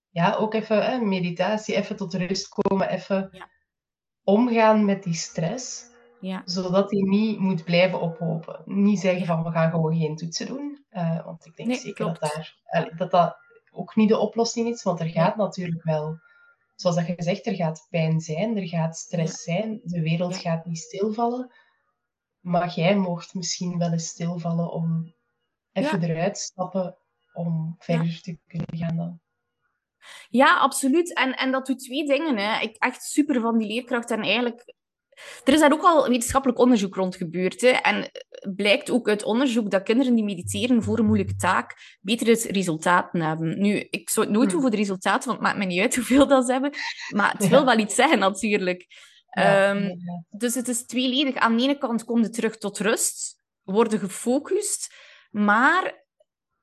ja, 0.09 0.35
ook 0.35 0.53
even 0.53 1.07
meditatie, 1.07 1.75
even 1.75 1.95
tot 1.95 2.13
rust 2.13 2.49
komen, 2.49 2.89
even 2.89 3.29
ja. 3.31 3.49
omgaan 4.23 4.85
met 4.85 5.03
die 5.03 5.13
stress. 5.13 5.91
Ja. 6.19 6.41
Zodat 6.45 6.91
hij 6.91 7.01
niet 7.01 7.39
moet 7.39 7.63
blijven 7.63 8.01
ophopen. 8.01 8.61
Niet 8.65 8.99
zeggen 8.99 9.25
van 9.25 9.43
we 9.43 9.51
gaan 9.51 9.71
gewoon 9.71 9.97
geen 9.97 10.15
toetsen 10.15 10.47
doen. 10.47 10.85
Uh, 10.91 11.25
want 11.25 11.45
ik 11.45 11.55
denk 11.55 11.75
zeker 11.75 12.05
dat, 12.05 12.19
daar, 12.19 12.93
dat 12.97 13.11
dat 13.11 13.37
ook 13.71 13.95
niet 13.95 14.09
de 14.09 14.17
oplossing 14.17 14.67
is. 14.67 14.83
Want 14.83 14.99
er 14.99 15.09
gaat 15.09 15.35
natuurlijk 15.35 15.83
wel, 15.83 16.19
zoals 16.75 16.95
dat 16.95 17.07
je 17.07 17.15
zegt, 17.17 17.45
er 17.45 17.55
gaat 17.55 17.87
pijn 17.89 18.19
zijn, 18.19 18.57
er 18.57 18.67
gaat 18.67 18.97
stress 18.97 19.43
zijn. 19.43 19.81
De 19.83 20.01
wereld 20.01 20.37
gaat 20.37 20.65
niet 20.65 20.77
stilvallen. 20.77 21.51
Maar 22.39 22.73
jij 22.73 22.95
mocht 22.95 23.33
misschien 23.33 23.77
wel 23.77 23.91
eens 23.91 24.07
stilvallen 24.07 24.71
om 24.71 25.15
even 25.71 26.03
eruit 26.03 26.33
te 26.35 26.41
stappen 26.41 26.97
om 27.33 27.75
verder 27.77 28.21
te 28.21 28.37
kunnen 28.47 28.77
gaan 28.77 28.95
dan. 28.95 29.21
Ja, 30.29 30.57
absoluut. 30.57 31.13
En, 31.13 31.33
en 31.33 31.51
dat 31.51 31.65
doet 31.65 31.79
twee 31.79 32.05
dingen. 32.05 32.37
Hè. 32.37 32.61
Ik 32.61 32.75
echt 32.75 33.03
super 33.03 33.41
van 33.41 33.57
die 33.57 33.67
leerkracht. 33.67 34.11
En 34.11 34.21
eigenlijk 34.21 34.75
er 35.43 35.53
is 35.53 35.59
daar 35.59 35.71
ook 35.73 35.83
al 35.83 36.07
wetenschappelijk 36.07 36.59
onderzoek 36.59 36.95
rond 36.95 37.15
gebeurd. 37.15 37.61
Hè. 37.61 37.67
En 37.67 38.11
blijkt 38.55 38.89
ook 38.91 39.09
uit 39.09 39.23
onderzoek 39.23 39.71
dat 39.71 39.83
kinderen 39.83 40.15
die 40.15 40.23
mediteren 40.23 40.83
voor 40.83 40.99
een 40.99 41.05
moeilijke 41.05 41.35
taak 41.35 41.97
betere 42.01 42.47
resultaten 42.51 43.21
hebben. 43.21 43.61
Nu, 43.61 43.87
ik 43.89 44.09
zou 44.09 44.25
het 44.25 44.35
nooit 44.35 44.49
doen 44.49 44.59
Hmm. 44.59 44.69
voor 44.69 44.77
de 44.77 44.83
resultaten, 44.83 45.27
want 45.27 45.39
het 45.39 45.47
maakt 45.47 45.57
me 45.57 45.65
niet 45.65 45.81
uit 45.81 45.95
hoeveel 45.95 46.27
dat 46.27 46.45
ze 46.45 46.51
hebben. 46.51 46.71
Maar 47.09 47.31
het 47.31 47.47
wil 47.47 47.59
Ja. 47.59 47.65
wel 47.65 47.77
iets 47.77 47.95
zeggen, 47.95 48.19
natuurlijk. 48.19 48.85
Ja, 49.29 49.69
Ehm, 49.69 49.89
dus 50.29 50.55
het 50.55 50.67
is 50.67 50.85
tweeledig. 50.85 51.35
Aan 51.35 51.57
de 51.57 51.63
ene 51.63 51.77
kant 51.77 52.03
kom 52.03 52.21
je 52.21 52.29
terug 52.29 52.57
tot 52.57 52.79
rust, 52.79 53.43
worden 53.63 53.99
gefocust, 53.99 54.93
maar 55.31 56.05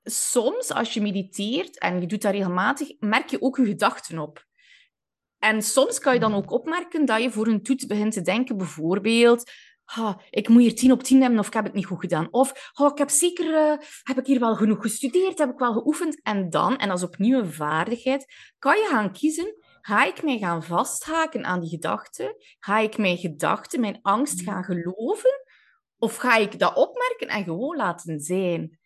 soms 0.02 0.70
als 0.72 0.94
je 0.94 1.00
mediteert 1.00 1.78
en 1.78 2.00
je 2.00 2.06
doet 2.06 2.22
dat 2.22 2.32
regelmatig, 2.32 2.88
merk 2.98 3.30
je 3.30 3.42
ook 3.42 3.56
je 3.56 3.64
gedachten 3.64 4.18
op. 4.18 4.48
En 5.40 5.62
soms 5.62 5.98
kan 5.98 6.14
je 6.14 6.20
dan 6.20 6.34
ook 6.34 6.50
opmerken 6.50 7.04
dat 7.04 7.22
je 7.22 7.30
voor 7.30 7.46
een 7.46 7.62
toets 7.62 7.86
begint 7.86 8.12
te 8.12 8.20
denken, 8.22 8.56
bijvoorbeeld, 8.56 9.50
"Ah, 9.84 10.16
ik 10.30 10.48
moet 10.48 10.60
hier 10.60 10.74
10 10.74 10.92
op 10.92 11.02
10 11.02 11.20
hebben 11.20 11.38
of 11.38 11.46
ik 11.46 11.52
heb 11.52 11.64
het 11.64 11.72
niet 11.74 11.86
goed 11.86 12.00
gedaan. 12.00 12.28
Of 12.30 12.70
"Ah, 12.72 12.90
ik 12.92 12.98
heb 12.98 13.10
zeker, 13.10 13.54
eh, 13.54 13.78
heb 14.02 14.18
ik 14.18 14.26
hier 14.26 14.40
wel 14.40 14.54
genoeg 14.54 14.80
gestudeerd, 14.82 15.38
heb 15.38 15.50
ik 15.50 15.58
wel 15.58 15.72
geoefend. 15.72 16.20
En 16.22 16.50
dan, 16.50 16.76
en 16.78 16.90
is 16.90 17.02
opnieuw 17.02 17.38
een 17.38 17.52
vaardigheid, 17.52 18.26
kan 18.58 18.76
je 18.76 18.86
gaan 18.90 19.12
kiezen, 19.12 19.54
ga 19.80 20.04
ik 20.04 20.22
mij 20.22 20.38
gaan 20.38 20.62
vasthaken 20.64 21.44
aan 21.44 21.60
die 21.60 21.68
gedachten? 21.70 22.34
Ga 22.58 22.78
ik 22.78 22.98
mijn 22.98 23.16
gedachten, 23.16 23.80
mijn 23.80 23.98
angst 24.02 24.40
gaan 24.42 24.64
geloven? 24.64 25.44
Of 25.98 26.16
ga 26.16 26.36
ik 26.36 26.58
dat 26.58 26.74
opmerken 26.76 27.28
en 27.28 27.44
gewoon 27.44 27.76
laten 27.76 28.20
zijn? 28.20 28.78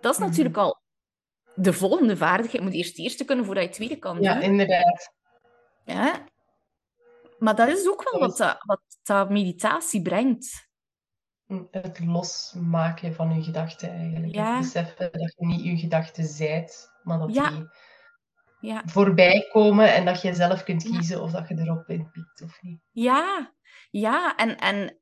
Dat 0.00 0.12
is 0.12 0.18
Mhm. 0.18 0.28
natuurlijk 0.28 0.56
al 0.56 0.82
de 1.54 1.72
volgende 1.72 2.16
vaardigheid. 2.16 2.62
Je 2.62 2.68
moet 2.68 2.78
eerst 2.78 2.96
de 2.96 3.02
eerste 3.02 3.24
kunnen 3.24 3.44
voordat 3.44 3.62
je 3.62 3.68
het 3.68 3.78
tweede 3.78 3.98
kan 3.98 4.20
Ja, 4.22 4.34
doen. 4.34 4.42
inderdaad. 4.42 5.13
Ja. 5.84 6.24
Maar 7.38 7.54
dat 7.54 7.68
is 7.68 7.88
ook 7.88 8.10
wel 8.10 8.20
wat, 8.20 8.36
dat, 8.36 8.56
wat 8.64 8.80
dat 9.02 9.30
meditatie 9.30 10.02
brengt. 10.02 10.68
Het 11.70 12.00
losmaken 12.04 13.14
van 13.14 13.34
je 13.34 13.42
gedachten 13.42 13.90
eigenlijk. 13.90 14.34
Ja. 14.34 14.52
Het 14.52 14.60
beseffen 14.62 15.12
dat 15.12 15.34
je 15.36 15.46
niet 15.46 15.64
je 15.64 15.76
gedachten 15.76 16.24
zijt, 16.24 16.90
maar 17.02 17.18
dat 17.18 17.34
Ja. 17.34 17.50
die 17.50 17.68
Ja, 18.60 18.82
voorbij 18.86 19.48
komen 19.52 19.94
en 19.94 20.04
dat 20.04 20.22
je 20.22 20.34
zelf 20.34 20.62
kunt 20.62 20.82
kiezen 20.82 21.22
of 21.22 21.30
dat 21.30 21.48
je 21.48 21.58
erop 21.58 21.88
inpikt 21.88 22.42
of 22.42 22.62
niet. 22.62 22.80
ja. 22.90 23.54
ja. 23.90 24.36
En, 24.36 24.56
en 24.56 24.98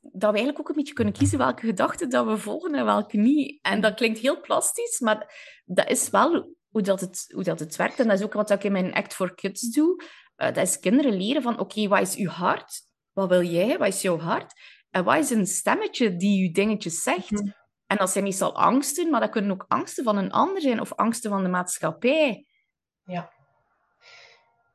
dat 0.00 0.30
we 0.30 0.36
eigenlijk 0.36 0.58
ook 0.58 0.68
een 0.68 0.74
beetje 0.74 0.94
kunnen 0.94 1.14
kiezen 1.14 1.38
welke 1.38 1.66
gedachten 1.66 2.10
dat 2.10 2.26
we 2.26 2.36
volgen 2.38 2.74
en 2.74 2.84
welke 2.84 3.16
niet. 3.16 3.58
En 3.62 3.80
dat 3.80 3.94
klinkt 3.94 4.18
heel 4.18 4.40
plastisch, 4.40 5.00
maar 5.00 5.34
dat 5.64 5.90
is 5.90 6.10
wel 6.10 6.56
hoe 6.74 6.82
dat 6.82 7.00
het, 7.00 7.24
hoe 7.34 7.42
dat 7.42 7.58
het 7.58 7.76
werkt. 7.76 7.98
En 7.98 8.08
dat 8.08 8.18
is 8.18 8.24
ook 8.24 8.32
wat 8.32 8.50
ik 8.50 8.64
in 8.64 8.72
mijn 8.72 8.94
Act 8.94 9.14
for 9.14 9.34
Kids 9.34 9.60
doe. 9.60 10.04
Eh, 10.36 10.54
dat 10.54 10.66
is 10.66 10.80
kinderen 10.80 11.16
leren 11.16 11.42
van, 11.42 11.58
oké, 11.58 11.88
wat 11.88 12.00
is 12.00 12.16
uw 12.16 12.28
hart? 12.28 12.80
Wat 13.12 13.28
wil 13.28 13.42
jij? 13.42 13.78
Wat 13.78 13.88
is 13.88 14.02
jouw 14.02 14.18
hart? 14.18 14.52
En 14.90 15.04
wat 15.04 15.18
is 15.18 15.30
een 15.30 15.46
stemmetje 15.46 16.16
die 16.16 16.42
je 16.42 16.50
dingetjes 16.50 17.02
zegt? 17.02 17.30
Mhm. 17.30 17.50
En 17.86 17.96
dat 17.96 18.10
zijn 18.10 18.24
meestal 18.24 18.56
angsten, 18.56 19.10
maar 19.10 19.20
dat 19.20 19.30
kunnen 19.30 19.50
ook 19.50 19.64
angsten 19.68 20.04
van 20.04 20.16
een 20.16 20.32
ander 20.32 20.62
zijn 20.62 20.80
of 20.80 20.92
angsten 20.92 21.30
van 21.30 21.42
de 21.42 21.48
maatschappij. 21.48 22.46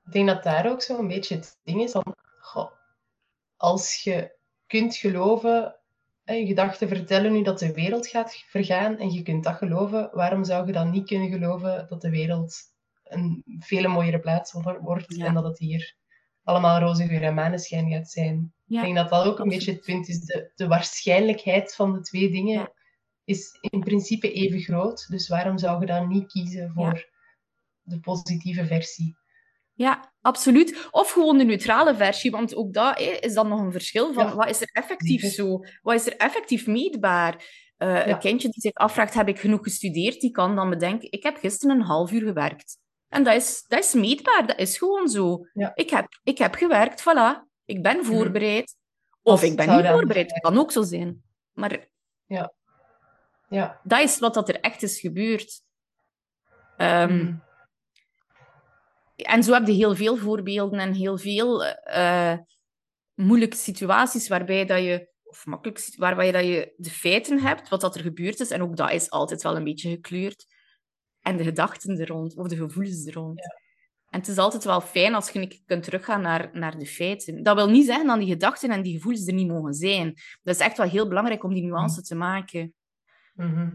Ik 0.05 0.11
denk 0.11 0.27
dat 0.27 0.43
daar 0.43 0.69
ook 0.69 0.81
zo'n 0.81 1.07
beetje 1.07 1.35
het 1.35 1.59
ding 1.63 1.81
is 1.81 1.91
van, 1.91 2.15
goh, 2.39 2.71
als 3.55 4.03
je 4.03 4.37
kunt 4.67 4.95
geloven, 4.95 5.78
je 6.33 6.45
gedachten 6.45 6.87
vertellen 6.87 7.31
nu 7.31 7.43
dat 7.43 7.59
de 7.59 7.73
wereld 7.73 8.07
gaat 8.07 8.43
vergaan 8.47 8.97
en 8.97 9.11
je 9.11 9.21
kunt 9.21 9.43
dat 9.43 9.55
geloven, 9.55 10.09
waarom 10.13 10.43
zou 10.43 10.65
je 10.67 10.71
dan 10.73 10.89
niet 10.89 11.07
kunnen 11.07 11.29
geloven 11.29 11.85
dat 11.89 12.01
de 12.01 12.09
wereld 12.09 12.55
een 13.03 13.43
vele 13.59 13.87
mooiere 13.87 14.19
plaats 14.19 14.51
wor- 14.51 14.81
wordt 14.81 15.15
Ja. 15.15 15.25
en 15.25 15.33
dat 15.33 15.43
het 15.43 15.57
hier 15.59 15.95
allemaal 16.43 16.79
roze 16.79 17.07
geur 17.07 17.23
en 17.23 17.33
maneschijn 17.33 17.91
gaat 17.91 18.09
zijn? 18.09 18.53
Ja, 18.65 18.79
Ik 18.79 18.83
denk 18.85 18.95
dat 18.97 19.09
dat 19.09 19.25
ook 19.25 19.39
een 19.39 19.49
beetje 19.49 19.71
het 19.71 19.81
punt 19.81 20.07
is. 20.07 20.19
De, 20.19 20.51
de 20.55 20.67
waarschijnlijkheid 20.67 21.75
van 21.75 21.93
de 21.93 22.01
twee 22.01 22.31
dingen 22.31 22.53
Ja. 22.59 22.71
is 23.23 23.57
in 23.61 23.79
principe 23.79 24.31
even 24.31 24.59
groot. 24.59 25.05
Dus 25.09 25.27
waarom 25.27 25.57
zou 25.57 25.79
je 25.79 25.85
dan 25.85 26.07
niet 26.07 26.27
kiezen 26.31 26.71
voor 26.71 27.09
de 27.81 27.99
positieve 27.99 28.65
versie? 28.65 29.17
Ja, 29.73 30.11
absoluut. 30.21 30.87
Of 30.91 31.11
gewoon 31.11 31.37
de 31.37 31.43
neutrale 31.43 31.95
versie, 31.95 32.31
want 32.31 32.55
ook 32.55 32.73
dat 32.73 32.99
is 32.99 33.33
dan 33.33 33.47
nog 33.47 33.59
een 33.59 33.71
verschil 33.71 34.13
van 34.13 34.25
Ja. 34.27 34.35
wat 34.35 34.49
is 34.49 34.61
er 34.61 34.69
effectief 34.71 35.19
Zeker. 35.21 35.35
zo? 35.35 35.63
Wat 35.81 35.95
is 35.95 36.05
er 36.05 36.15
effectief 36.17 36.67
meetbaar? 36.67 37.33
Eh, 37.77 37.87
Ja. 37.87 38.07
Een 38.07 38.19
kindje 38.19 38.49
die 38.49 38.61
zich 38.61 38.73
afvraagt, 38.73 39.13
heb 39.13 39.27
ik 39.27 39.39
genoeg 39.39 39.63
gestudeerd? 39.63 40.21
Die 40.21 40.31
kan 40.31 40.55
dan 40.55 40.69
bedenken, 40.69 41.11
ik 41.11 41.23
heb 41.23 41.37
gisteren 41.37 41.75
een 41.75 41.85
half 41.85 42.11
uur 42.11 42.21
gewerkt. 42.21 42.77
En 43.07 43.23
dat 43.23 43.35
is, 43.35 43.65
dat 43.67 43.79
is 43.79 43.93
meetbaar, 43.93 44.47
dat 44.47 44.59
is 44.59 44.77
gewoon 44.77 45.07
zo. 45.07 45.45
Ja. 45.53 45.67
Mhm. 45.67 45.71
Ik, 45.81 45.89
heb, 45.89 46.07
ik 46.23 46.37
heb 46.37 46.55
gewerkt, 46.55 47.01
voilà. 47.01 47.47
Ik 47.65 47.81
ben 47.83 48.05
voorbereid. 48.05 48.75
Of 49.23 49.43
ik 49.43 49.55
ben 49.55 49.75
niet 49.77 49.87
voorbereid, 49.87 50.29
dat 50.29 50.39
kan 50.39 50.57
ook 50.59 50.71
zo 50.71 50.81
zijn. 50.83 51.23
Maar 51.53 51.87
Ja. 52.25 53.79
dat 53.83 53.99
is 53.99 54.19
wat 54.19 54.33
dat 54.33 54.49
er 54.49 54.59
echt 54.59 54.83
is 54.83 54.99
gebeurd. 54.99 55.61
Mhm. 56.77 57.33
En 59.25 59.43
zo 59.43 59.53
heb 59.53 59.67
je 59.67 59.73
heel 59.73 59.95
veel 59.95 60.17
voorbeelden 60.17 60.79
en 60.79 60.93
heel 60.93 61.17
veel 61.17 61.65
eh, 61.65 62.37
moeilijke 63.13 63.55
situaties 63.57 64.27
waarbij 64.27 64.65
dat 64.65 64.79
je, 64.79 65.09
of 65.23 65.45
makkelijke 65.45 65.81
situ- 65.81 65.99
waarbij 65.99 66.31
dat 66.31 66.43
je 66.43 66.73
de 66.77 66.89
feiten 66.89 67.39
hebt, 67.39 67.69
wat 67.69 67.81
dat 67.81 67.95
er 67.95 68.01
gebeurd 68.01 68.39
is. 68.39 68.49
En 68.49 68.61
ook 68.61 68.75
dat 68.75 68.91
is 68.91 69.09
altijd 69.09 69.41
wel 69.41 69.55
een 69.55 69.63
beetje 69.63 69.89
gekleurd. 69.89 70.45
En 71.21 71.37
de 71.37 71.43
gedachten 71.43 71.99
er 71.99 72.07
rond, 72.07 72.37
of 72.37 72.47
de 72.47 72.55
gevoelens 72.55 73.05
er 73.05 73.13
rond. 73.13 73.39
En 74.09 74.19
het 74.19 74.27
is 74.27 74.37
altijd 74.37 74.63
wel 74.63 74.81
fijn 74.81 75.15
als 75.15 75.29
je 75.29 75.39
een 75.39 75.49
keer 75.49 75.61
kunt 75.65 75.83
teruggaan 75.83 76.21
naar, 76.21 76.49
naar 76.53 76.77
de 76.77 76.85
feiten. 76.85 77.43
Dat 77.43 77.55
wil 77.55 77.69
niet 77.69 77.85
zeggen 77.85 78.07
dat 78.07 78.19
die 78.19 78.27
gedachten 78.27 78.71
en 78.71 78.81
die 78.81 78.93
gevoelens 78.93 79.27
er 79.27 79.33
niet 79.33 79.47
mogen 79.47 79.73
zijn. 79.73 80.13
Dat 80.43 80.55
is 80.55 80.61
echt 80.61 80.77
wel 80.77 80.89
heel 80.89 81.07
belangrijk 81.07 81.43
om 81.43 81.53
die 81.53 81.63
nuance 81.63 82.01
te 82.01 82.15
maken. 82.15 82.73
Mhm. 83.33 83.69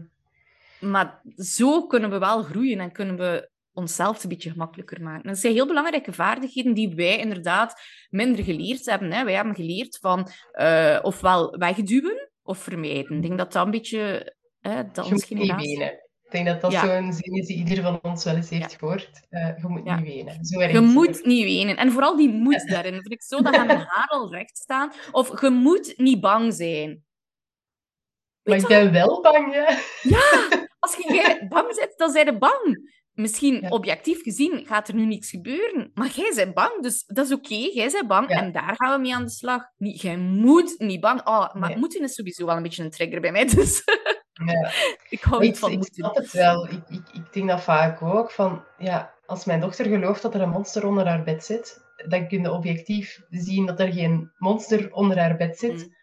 Maar 0.79 1.21
zo 1.35 1.87
kunnen 1.87 2.09
we 2.09 2.17
wel 2.17 2.43
groeien 2.43 2.79
en 2.79 2.91
kunnen 2.91 3.17
we 3.17 3.49
onszelf 3.75 4.23
een 4.23 4.29
beetje 4.29 4.49
gemakkelijker 4.51 5.01
maken. 5.01 5.27
Dat 5.27 5.37
zijn 5.37 5.53
heel 5.53 5.67
belangrijke 5.67 6.13
vaardigheden 6.13 6.73
die 6.73 6.95
wij 6.95 7.17
inderdaad 7.17 7.81
minder 8.09 8.43
geleerd 8.43 8.85
hebben. 8.85 9.11
Hè. 9.11 9.23
Wij 9.23 9.33
hebben 9.33 9.55
geleerd 9.55 9.97
van 10.01 10.29
eh, 10.51 10.99
ofwel 11.01 11.57
wegduwen 11.57 12.29
of 12.43 12.57
vermijden. 12.57 13.15
Ik 13.15 13.21
denk 13.21 13.37
dat 13.37 13.51
dat 13.53 13.65
een 13.65 13.71
beetje... 13.71 14.33
Hè, 14.59 14.91
dat 14.91 15.07
Je 15.07 15.13
niet 15.13 15.23
generatie... 15.23 15.77
wenen. 15.77 15.93
Ik 16.23 16.31
denk 16.31 16.45
dat 16.45 16.61
dat 16.61 16.71
Ja. 16.71 16.81
zo'n 17.01 17.13
zin 17.13 17.33
is 17.33 17.47
die 17.47 17.57
ieder 17.57 17.83
van 17.83 17.99
ons 18.01 18.23
wel 18.23 18.35
eens 18.35 18.49
heeft 18.49 18.71
Ja. 18.71 18.77
gehoord. 18.77 19.25
Eh, 19.29 19.47
je 19.57 19.67
moet 19.67 19.81
Ja. 19.85 19.95
niet 19.99 20.05
wenen. 20.13 20.45
Zo 20.45 20.61
Je 20.61 20.79
moet 20.79 21.25
niet 21.25 21.43
wenen. 21.43 21.77
En 21.77 21.91
vooral 21.91 22.15
die 22.15 22.29
moet 22.29 22.67
daarin. 22.69 22.93
Vind 22.93 23.11
ik 23.11 23.23
zo 23.23 23.41
dat 23.41 23.55
aan 23.55 23.67
mijn 23.73 23.79
haar 23.87 24.07
al 24.07 24.31
recht 24.31 24.57
staan. 24.57 24.91
Of 25.11 25.41
je 25.41 25.49
moet 25.49 25.93
niet 25.97 26.19
bang 26.21 26.53
zijn. 26.53 27.03
Maar 28.43 28.57
ik 28.57 28.67
ben 28.67 28.91
wel 28.91 29.21
bang, 29.21 29.53
hè. 29.53 29.65
Ja, 30.09 30.47
als 30.79 30.95
je 30.95 31.45
bang 31.49 31.75
bent, 31.75 31.93
dan 31.97 32.11
zijn 32.11 32.25
je 32.25 32.37
bang. 32.37 32.93
Misschien 33.15 33.59
Ja. 33.61 33.69
objectief 33.69 34.21
gezien 34.21 34.65
gaat 34.65 34.87
er 34.87 34.95
nu 34.95 35.05
niets 35.05 35.29
gebeuren, 35.29 35.91
maar 35.93 36.09
jij 36.15 36.31
bent 36.35 36.53
bang, 36.53 36.81
dus 36.81 37.03
dat 37.05 37.25
is 37.25 37.33
oké. 37.33 37.55
Jij 37.55 37.89
bent 37.91 38.07
bang 38.07 38.29
Ja. 38.29 38.41
en 38.41 38.51
daar 38.51 38.73
gaan 38.75 38.95
we 38.95 39.01
mee 39.01 39.15
aan 39.15 39.23
de 39.23 39.29
slag. 39.29 39.63
Niet, 39.77 40.01
jij 40.01 40.17
moet 40.17 40.75
niet 40.77 40.99
bang. 40.99 41.19
Oh, 41.27 41.53
maar 41.53 41.69
Nee. 41.69 41.77
moeten 41.77 42.01
is 42.03 42.13
sowieso 42.13 42.45
wel 42.45 42.55
een 42.55 42.63
beetje 42.63 42.83
een 42.83 42.89
trigger 42.89 43.21
bij 43.21 43.31
mij, 43.31 43.45
dus 43.45 43.83
Ja. 44.45 44.71
ik 45.09 45.21
hou 45.21 45.41
Ik, 45.43 45.47
niet 45.49 45.59
van 45.59 45.71
ik 45.71 45.77
moeten. 45.77 45.93
snap 45.95 46.15
het 46.15 46.31
wel. 46.31 46.65
Ik, 46.67 46.81
ik, 46.89 47.09
ik 47.13 47.33
denk 47.33 47.47
dat 47.49 47.61
vaak 47.61 48.01
ook. 48.01 48.31
Van, 48.31 48.63
ja, 48.77 49.13
als 49.25 49.45
mijn 49.45 49.59
dochter 49.59 49.85
gelooft 49.85 50.21
dat 50.21 50.33
er 50.33 50.41
een 50.41 50.49
monster 50.49 50.85
onder 50.87 51.07
haar 51.07 51.23
bed 51.23 51.45
zit, 51.45 51.83
dan 52.07 52.27
kun 52.27 52.41
je 52.41 52.51
objectief 52.51 53.21
zien 53.29 53.65
dat 53.65 53.79
er 53.79 53.93
geen 53.93 54.31
monster 54.37 54.93
onder 54.93 55.19
haar 55.19 55.37
bed 55.37 55.57
zit. 55.59 55.73
Mm. 55.87 55.93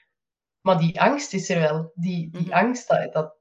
Maar 0.60 0.78
die 0.78 1.00
angst 1.00 1.32
is 1.34 1.50
er 1.50 1.60
wel. 1.60 1.92
Die, 1.94 2.30
die 2.30 2.40
Mhm. 2.46 2.52
angst, 2.52 2.88
dat, 2.88 3.12
dat, 3.12 3.36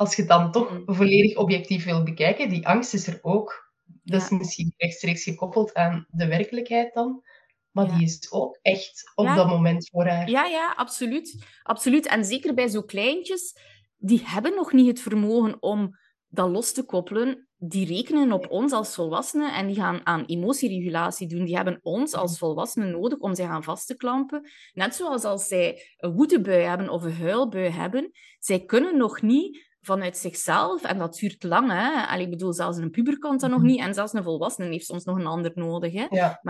als 0.00 0.16
je 0.16 0.22
het 0.22 0.30
dan 0.30 0.52
toch 0.52 0.70
Mhm. 0.70 0.94
volledig 0.94 1.36
objectief 1.36 1.84
wil 1.84 2.02
bekijken, 2.02 2.48
die 2.48 2.66
angst 2.66 2.94
is 2.94 3.06
er 3.06 3.18
ook. 3.22 3.72
Dat 4.02 4.22
is 4.22 4.28
Ja. 4.28 4.36
misschien 4.36 4.74
rechtstreeks 4.76 5.22
gekoppeld 5.22 5.74
aan 5.74 6.06
de 6.08 6.26
werkelijkheid 6.26 6.94
dan. 6.94 7.22
Maar 7.70 7.86
Ja. 7.86 7.96
die 7.96 8.06
is 8.06 8.32
ook 8.32 8.58
echt 8.62 9.12
op 9.14 9.24
Ja. 9.24 9.34
dat 9.34 9.46
moment 9.48 9.88
voor 9.90 10.06
haar. 10.06 10.30
Ja, 10.30 10.44
ja, 10.46 10.72
absoluut. 10.76 11.44
absoluut. 11.62 12.06
En 12.06 12.24
zeker 12.24 12.54
bij 12.54 12.68
zo 12.68 12.82
kleintjes, 12.82 13.56
die 13.96 14.22
hebben 14.24 14.54
nog 14.54 14.72
niet 14.72 14.86
het 14.86 15.00
vermogen 15.00 15.62
om 15.62 15.98
dat 16.28 16.48
los 16.50 16.72
te 16.72 16.82
koppelen. 16.84 17.48
Die 17.56 17.86
rekenen 17.86 18.32
op 18.32 18.50
ons 18.50 18.72
als 18.72 18.94
volwassenen 18.94 19.54
en 19.54 19.66
die 19.66 19.76
gaan 19.76 20.06
aan 20.06 20.24
emotieregulatie 20.24 21.28
doen. 21.28 21.44
Die 21.44 21.56
hebben 21.56 21.78
ons 21.82 22.14
als 22.14 22.38
volwassenen 22.38 22.90
nodig 22.90 23.18
om 23.18 23.34
zich 23.34 23.46
aan 23.48 23.64
vast 23.64 23.86
te 23.86 23.96
klampen. 23.96 24.50
Net 24.72 24.94
zoals 24.94 25.24
als 25.24 25.46
zij 25.46 25.82
een 25.96 26.12
woedebui 26.12 26.62
hebben 26.62 26.88
of 26.88 27.02
een 27.02 27.16
huilbui 27.16 27.68
hebben. 27.70 28.10
Zij 28.38 28.64
kunnen 28.64 28.96
nog 28.96 29.22
niet 29.22 29.68
vanuit 29.80 30.16
zichzelf, 30.16 30.82
en 30.82 30.98
dat 30.98 31.14
duurt 31.14 31.42
lang, 31.42 31.70
hè. 31.70 32.06
Allee, 32.06 32.24
ik 32.24 32.30
bedoel, 32.30 32.52
zelfs 32.52 32.76
een 32.78 32.90
puber 32.90 33.18
kan 33.18 33.36
dat 33.38 33.50
nog 33.50 33.58
Mhm. 33.58 33.68
niet, 33.68 33.80
en 33.80 33.94
zelfs 33.94 34.12
een 34.12 34.22
volwassene 34.22 34.68
heeft 34.68 34.86
soms 34.86 35.04
nog 35.04 35.18
een 35.18 35.26
ander 35.26 35.52
nodig, 35.54 35.92
hè 35.92 36.06
Ja. 36.10 36.40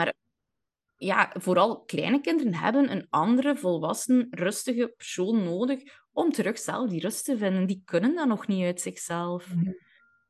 ja, 0.97 1.31
vooral 1.39 1.83
kleine 1.85 2.21
kinderen 2.21 2.55
hebben 2.55 2.91
een 2.91 3.07
andere, 3.11 3.57
volwassen, 3.57 4.27
rustige 4.31 4.95
persoon 4.97 5.45
nodig 5.45 5.81
om 6.13 6.33
terug 6.33 6.59
zelf 6.59 6.91
die 6.91 7.01
rust 7.01 7.25
te 7.25 7.39
vinden. 7.39 7.67
Die 7.67 7.83
kunnen 7.85 8.15
dat 8.15 8.27
nog 8.27 8.47
niet 8.47 8.65
uit 8.65 8.81
zichzelf. 8.81 9.55
Mhm. 9.55 9.71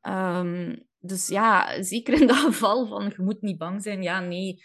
Ehm, 0.00 0.76
dus 0.98 1.28
ja, 1.28 1.82
zeker 1.82 2.20
in 2.20 2.26
dat 2.26 2.36
geval 2.36 2.86
van 2.86 3.04
je 3.16 3.22
moet 3.22 3.42
niet 3.42 3.58
bang 3.58 3.82
zijn. 3.82 4.02
Ja, 4.02 4.20
nee. 4.20 4.62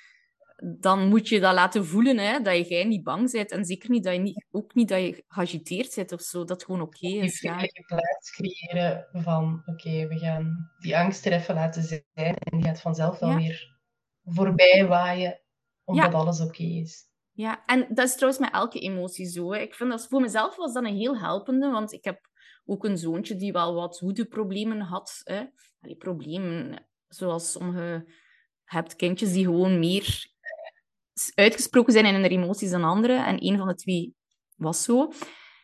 Dan 0.55 1.07
moet 1.07 1.27
je 1.29 1.39
dat 1.39 1.53
laten 1.53 1.85
voelen, 1.85 2.17
hè, 2.17 2.39
dat 2.39 2.67
jij 2.67 2.83
niet 2.83 3.03
bang 3.03 3.31
bent. 3.31 3.51
En 3.51 3.65
zeker 3.65 3.89
niet 3.89 4.03
dat 4.03 4.13
je 4.13 4.19
niet, 4.19 4.45
ook 4.51 4.73
niet 4.73 4.87
dat 4.87 4.99
je 4.99 5.23
geagiteerd 5.27 5.95
bent 5.95 6.11
of 6.11 6.21
zo. 6.21 6.43
Dat 6.43 6.63
gewoon 6.63 6.81
oké 6.81 7.07
is. 7.07 7.41
Ja. 7.41 7.61
Je 7.61 7.83
plaats 7.85 8.31
creëren 8.31 9.07
van, 9.13 9.61
oké, 9.65 10.07
we 10.07 10.17
gaan 10.17 10.71
die 10.79 10.97
angst 10.97 11.25
er 11.25 11.31
even 11.31 11.55
laten 11.55 11.83
zijn. 11.83 12.03
En 12.13 12.57
die 12.57 12.63
gaat 12.63 12.81
vanzelf 12.81 13.19
wel 13.19 13.35
weer 13.35 13.77
voorbij 14.23 14.87
waaien, 14.87 15.41
omdat 15.83 16.13
alles 16.13 16.41
oké 16.41 16.63
is. 16.63 17.03
Ja, 17.31 17.65
en 17.65 17.87
dat 17.89 18.07
is 18.07 18.15
trouwens 18.15 18.41
met 18.41 18.53
elke 18.53 18.79
emotie 18.79 19.25
zo. 19.25 19.53
Hè. 19.53 19.59
Ik 19.59 19.75
vind 19.75 19.89
dat 19.89 20.07
voor 20.07 20.21
mezelf 20.21 20.55
was 20.55 20.73
dat 20.73 20.83
een 20.83 20.95
heel 20.95 21.17
helpende, 21.17 21.69
want 21.69 21.91
ik 21.93 22.03
heb 22.03 22.29
ook 22.65 22.85
een 22.85 22.97
zoontje 22.97 23.35
die 23.35 23.51
wel 23.51 23.73
wat 23.73 23.99
woedeproblemen 23.99 24.79
had. 24.79 25.21
Hè. 25.23 25.43
Allee, 25.81 25.95
problemen, 25.95 26.87
zoals 27.07 27.51
sommige 27.51 28.07
hebt 28.63 28.95
kindjes 28.95 29.33
die 29.33 29.45
gewoon 29.45 29.79
meer 29.79 30.33
uitgesproken 31.33 31.93
zijn 31.93 32.05
in 32.05 32.13
hun 32.13 32.25
emoties 32.25 32.69
dan 32.69 32.83
anderen. 32.83 33.25
En 33.25 33.45
een 33.45 33.57
van 33.57 33.67
de 33.67 33.75
twee 33.75 34.13
was 34.55 34.83
zo. 34.83 35.11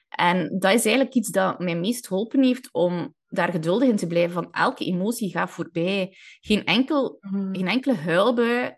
En 0.09 0.59
dat 0.59 0.73
is 0.73 0.85
eigenlijk 0.85 1.15
iets 1.15 1.29
dat 1.29 1.59
mij 1.59 1.75
meest 1.75 2.07
geholpen 2.07 2.43
heeft 2.43 2.73
om 2.73 3.13
daar 3.27 3.51
geduldig 3.51 3.89
in 3.89 3.95
te 3.95 4.07
blijven. 4.07 4.33
Van 4.33 4.51
elke 4.51 4.85
emotie 4.85 5.29
gaat 5.29 5.49
voorbij. 5.49 6.17
Geen, 6.39 6.65
enkel, 6.65 7.17
mm. 7.21 7.55
geen 7.55 7.67
enkele 7.67 7.95
huilbui 7.95 8.75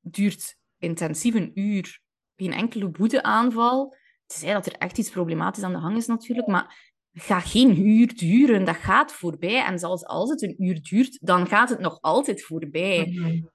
duurt 0.00 0.56
intensief 0.78 1.34
een 1.34 1.50
uur. 1.54 2.00
Geen 2.36 2.52
enkele 2.52 2.90
woedeaanval. 2.90 3.96
Tenzij 4.26 4.52
dat 4.52 4.66
er 4.66 4.72
echt 4.72 4.98
iets 4.98 5.10
problematisch 5.10 5.62
aan 5.62 5.72
de 5.72 5.78
gang 5.78 5.96
is 5.96 6.06
natuurlijk. 6.06 6.46
Maar 6.48 6.92
gaat 7.12 7.44
geen 7.44 7.86
uur 7.86 8.16
duren. 8.16 8.64
Dat 8.64 8.76
gaat 8.76 9.12
voorbij. 9.12 9.64
En 9.64 9.78
zelfs 9.78 10.04
als 10.04 10.30
het 10.30 10.42
een 10.42 10.64
uur 10.64 10.82
duurt, 10.82 11.18
dan 11.20 11.46
gaat 11.46 11.68
het 11.68 11.78
nog 11.78 12.00
altijd 12.00 12.42
voorbij. 12.42 13.06
Mm-hmm. 13.06 13.50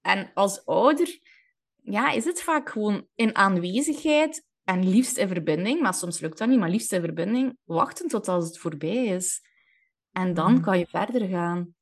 En 0.00 0.30
als 0.34 0.64
ouder 0.64 1.18
ja, 1.90 2.10
is 2.10 2.24
het 2.24 2.42
vaak 2.42 2.68
gewoon 2.68 3.06
in 3.14 3.36
aanwezigheid 3.36 4.46
en 4.64 4.88
liefst 4.88 5.16
in 5.16 5.28
verbinding, 5.28 5.80
maar 5.80 5.94
soms 5.94 6.20
lukt 6.20 6.38
dat 6.38 6.48
niet, 6.48 6.58
maar 6.58 6.70
liefst 6.70 6.92
in 6.92 7.00
verbinding, 7.00 7.58
wachten 7.64 8.08
tot 8.08 8.28
als 8.28 8.46
het 8.46 8.58
voorbij 8.58 9.04
is. 9.04 9.40
En 10.12 10.34
dan 10.34 10.52
mm. 10.52 10.60
kan 10.60 10.78
je 10.78 10.86
verder 10.86 11.28
gaan. 11.28 11.74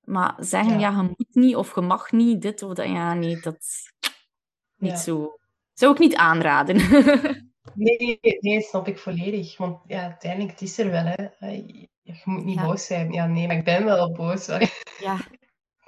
Maar 0.00 0.34
zeggen, 0.38 0.78
ja. 0.78 0.90
je 0.90 1.02
moet 1.02 1.34
niet 1.34 1.56
of 1.56 1.74
je 1.74 1.80
mag 1.80 2.12
niet 2.12 2.42
dit 2.42 2.62
of 2.62 2.74
dat, 2.74 2.86
ja, 2.86 3.14
nee, 3.14 3.40
dat 3.40 3.56
is 3.56 3.92
niet 4.76 4.98
zo. 4.98 5.36
Zou 5.72 5.92
ik 5.92 5.98
niet 5.98 6.14
aanraden. 6.14 6.76
nee, 7.74 8.18
nee, 8.40 8.60
snap 8.60 8.88
ik 8.88 8.98
volledig. 8.98 9.56
Want 9.56 9.80
ja, 9.86 10.02
uiteindelijk, 10.02 10.50
het 10.50 10.60
is 10.60 10.78
er 10.78 10.90
wel, 10.90 11.04
hè. 11.04 11.48
Je 12.02 12.20
moet 12.24 12.44
niet 12.44 12.62
boos 12.62 12.86
zijn. 12.86 13.12
Ja, 13.12 13.26
nee, 13.26 13.46
maar 13.46 13.56
ik 13.56 13.64
ben 13.64 13.84
wel 13.84 14.12
boos. 14.12 14.46
Ja. 14.98 15.18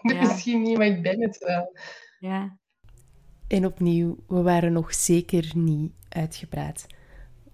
Misschien 0.03 0.63
niet, 0.63 0.79
maar 0.79 0.87
ik 0.87 1.03
ben 1.03 1.23
het 1.23 1.39
wel. 1.39 1.77
Ja. 2.19 2.59
En 3.47 3.67
opnieuw, 3.67 4.17
we 4.27 4.43
waren 4.43 4.73
nog 4.73 4.95
zeker 4.95 5.51
niet 5.55 5.93
uitgepraat. 6.09 6.87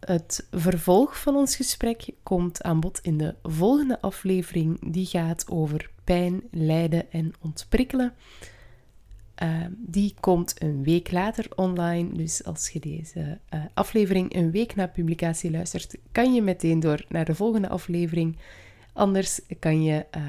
Het 0.00 0.46
vervolg 0.50 1.20
van 1.20 1.36
ons 1.36 1.56
gesprek 1.56 2.08
komt 2.22 2.62
aan 2.62 2.80
bod 2.80 2.98
in 3.02 3.18
de 3.18 3.34
volgende 3.42 4.00
aflevering. 4.00 4.92
Die 4.92 5.06
gaat 5.06 5.48
over 5.48 5.90
pijn, 6.04 6.42
lijden 6.50 7.12
en 7.12 7.32
ontprikkelen. 7.40 8.12
Uh, 9.42 9.64
die 9.76 10.14
komt 10.20 10.62
een 10.62 10.82
week 10.82 11.10
later 11.10 11.46
online. 11.56 12.12
Dus 12.12 12.44
als 12.44 12.68
je 12.68 12.80
deze 12.80 13.38
uh, 13.54 13.60
aflevering 13.74 14.34
een 14.34 14.50
week 14.50 14.74
na 14.74 14.86
publicatie 14.86 15.50
luistert, 15.50 15.96
kan 16.12 16.34
je 16.34 16.42
meteen 16.42 16.80
door 16.80 17.04
naar 17.08 17.24
de 17.24 17.34
volgende 17.34 17.68
aflevering. 17.68 18.38
Anders 18.92 19.40
kan 19.58 19.82
je 19.82 20.06
uh, 20.16 20.22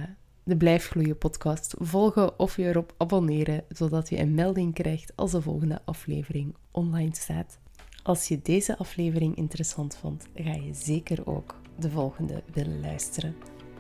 de 0.44 0.58
Blijf 0.58 0.88
Gloeien 0.88 1.18
podcast 1.18 1.76
volgen 1.80 2.40
of 2.40 2.56
je 2.56 2.64
erop 2.64 2.94
abonneren, 2.98 3.64
zodat 3.70 4.10
je 4.10 4.20
een 4.20 4.34
melding 4.34 4.74
krijgt 4.74 5.16
als 5.16 5.32
de 5.32 5.42
volgende 5.42 5.82
aflevering 5.86 6.56
online 6.72 7.16
staat. 7.16 7.60
Als 8.04 8.28
je 8.28 8.40
deze 8.42 8.78
aflevering 8.78 9.36
interessant 9.36 9.96
vond, 9.96 10.28
ga 10.36 10.54
je 10.54 10.74
zeker 10.74 11.28
ook 11.28 11.56
de 11.80 11.90
volgende 11.90 12.44
willen 12.54 12.80
luisteren. 12.80 13.36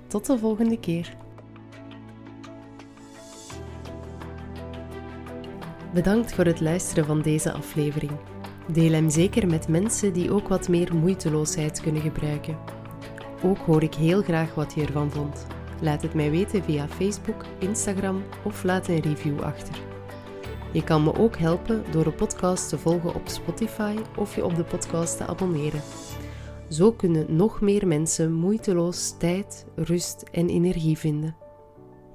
Tot 0.08 0.26
de 0.26 0.38
volgende 0.38 0.80
keer. 0.80 1.18
Bedankt 5.94 6.34
voor 6.34 6.46
het 6.46 6.60
luisteren 6.60 7.06
van 7.06 7.22
deze 7.22 7.52
aflevering. 7.52 8.12
Deel 8.72 8.92
hem 8.92 9.10
zeker 9.10 9.48
met 9.48 9.68
mensen 9.68 10.14
die 10.14 10.32
ook 10.32 10.48
wat 10.48 10.68
meer 10.68 10.96
moeiteloosheid 10.96 11.82
kunnen 11.82 12.02
gebruiken. 12.02 12.58
Ook 13.44 13.58
hoor 13.58 13.84
ik 13.84 13.94
heel 13.94 14.22
graag 14.22 14.56
wat 14.56 14.74
je 14.74 14.86
ervan 14.86 15.12
vond. 15.12 15.46
Laat 15.82 16.02
het 16.02 16.14
mij 16.14 16.32
weten 16.32 16.64
via 16.64 16.88
Facebook, 16.88 17.46
Instagram 17.60 18.24
of 18.44 18.64
laat 18.64 18.88
een 18.88 19.00
review 19.00 19.42
achter. 19.42 19.76
Je 20.72 20.84
kan 20.84 21.04
me 21.04 21.18
ook 21.18 21.38
helpen 21.38 21.84
door 21.92 22.04
de 22.04 22.12
podcast 22.12 22.70
te 22.70 22.78
volgen 22.78 23.16
op 23.16 23.28
Spotify 23.28 23.96
of 24.18 24.36
je 24.36 24.46
op 24.46 24.56
de 24.56 24.64
podcast 24.64 25.18
te 25.18 25.28
abonneren. 25.28 25.82
Zo 26.70 26.92
kunnen 26.92 27.36
nog 27.36 27.62
meer 27.62 27.88
mensen 27.88 28.34
moeiteloos 28.34 29.18
tijd, 29.18 29.66
rust 29.76 30.24
en 30.32 30.50
energie 30.50 30.98
vinden. 30.98 31.36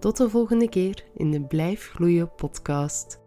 Tot 0.01 0.17
de 0.17 0.31
volgende 0.31 0.69
keer 0.69 1.05
in 1.15 1.31
de 1.31 1.41
Blijf 1.41 1.91
Gloeien 1.95 2.35
podcast. 2.35 3.26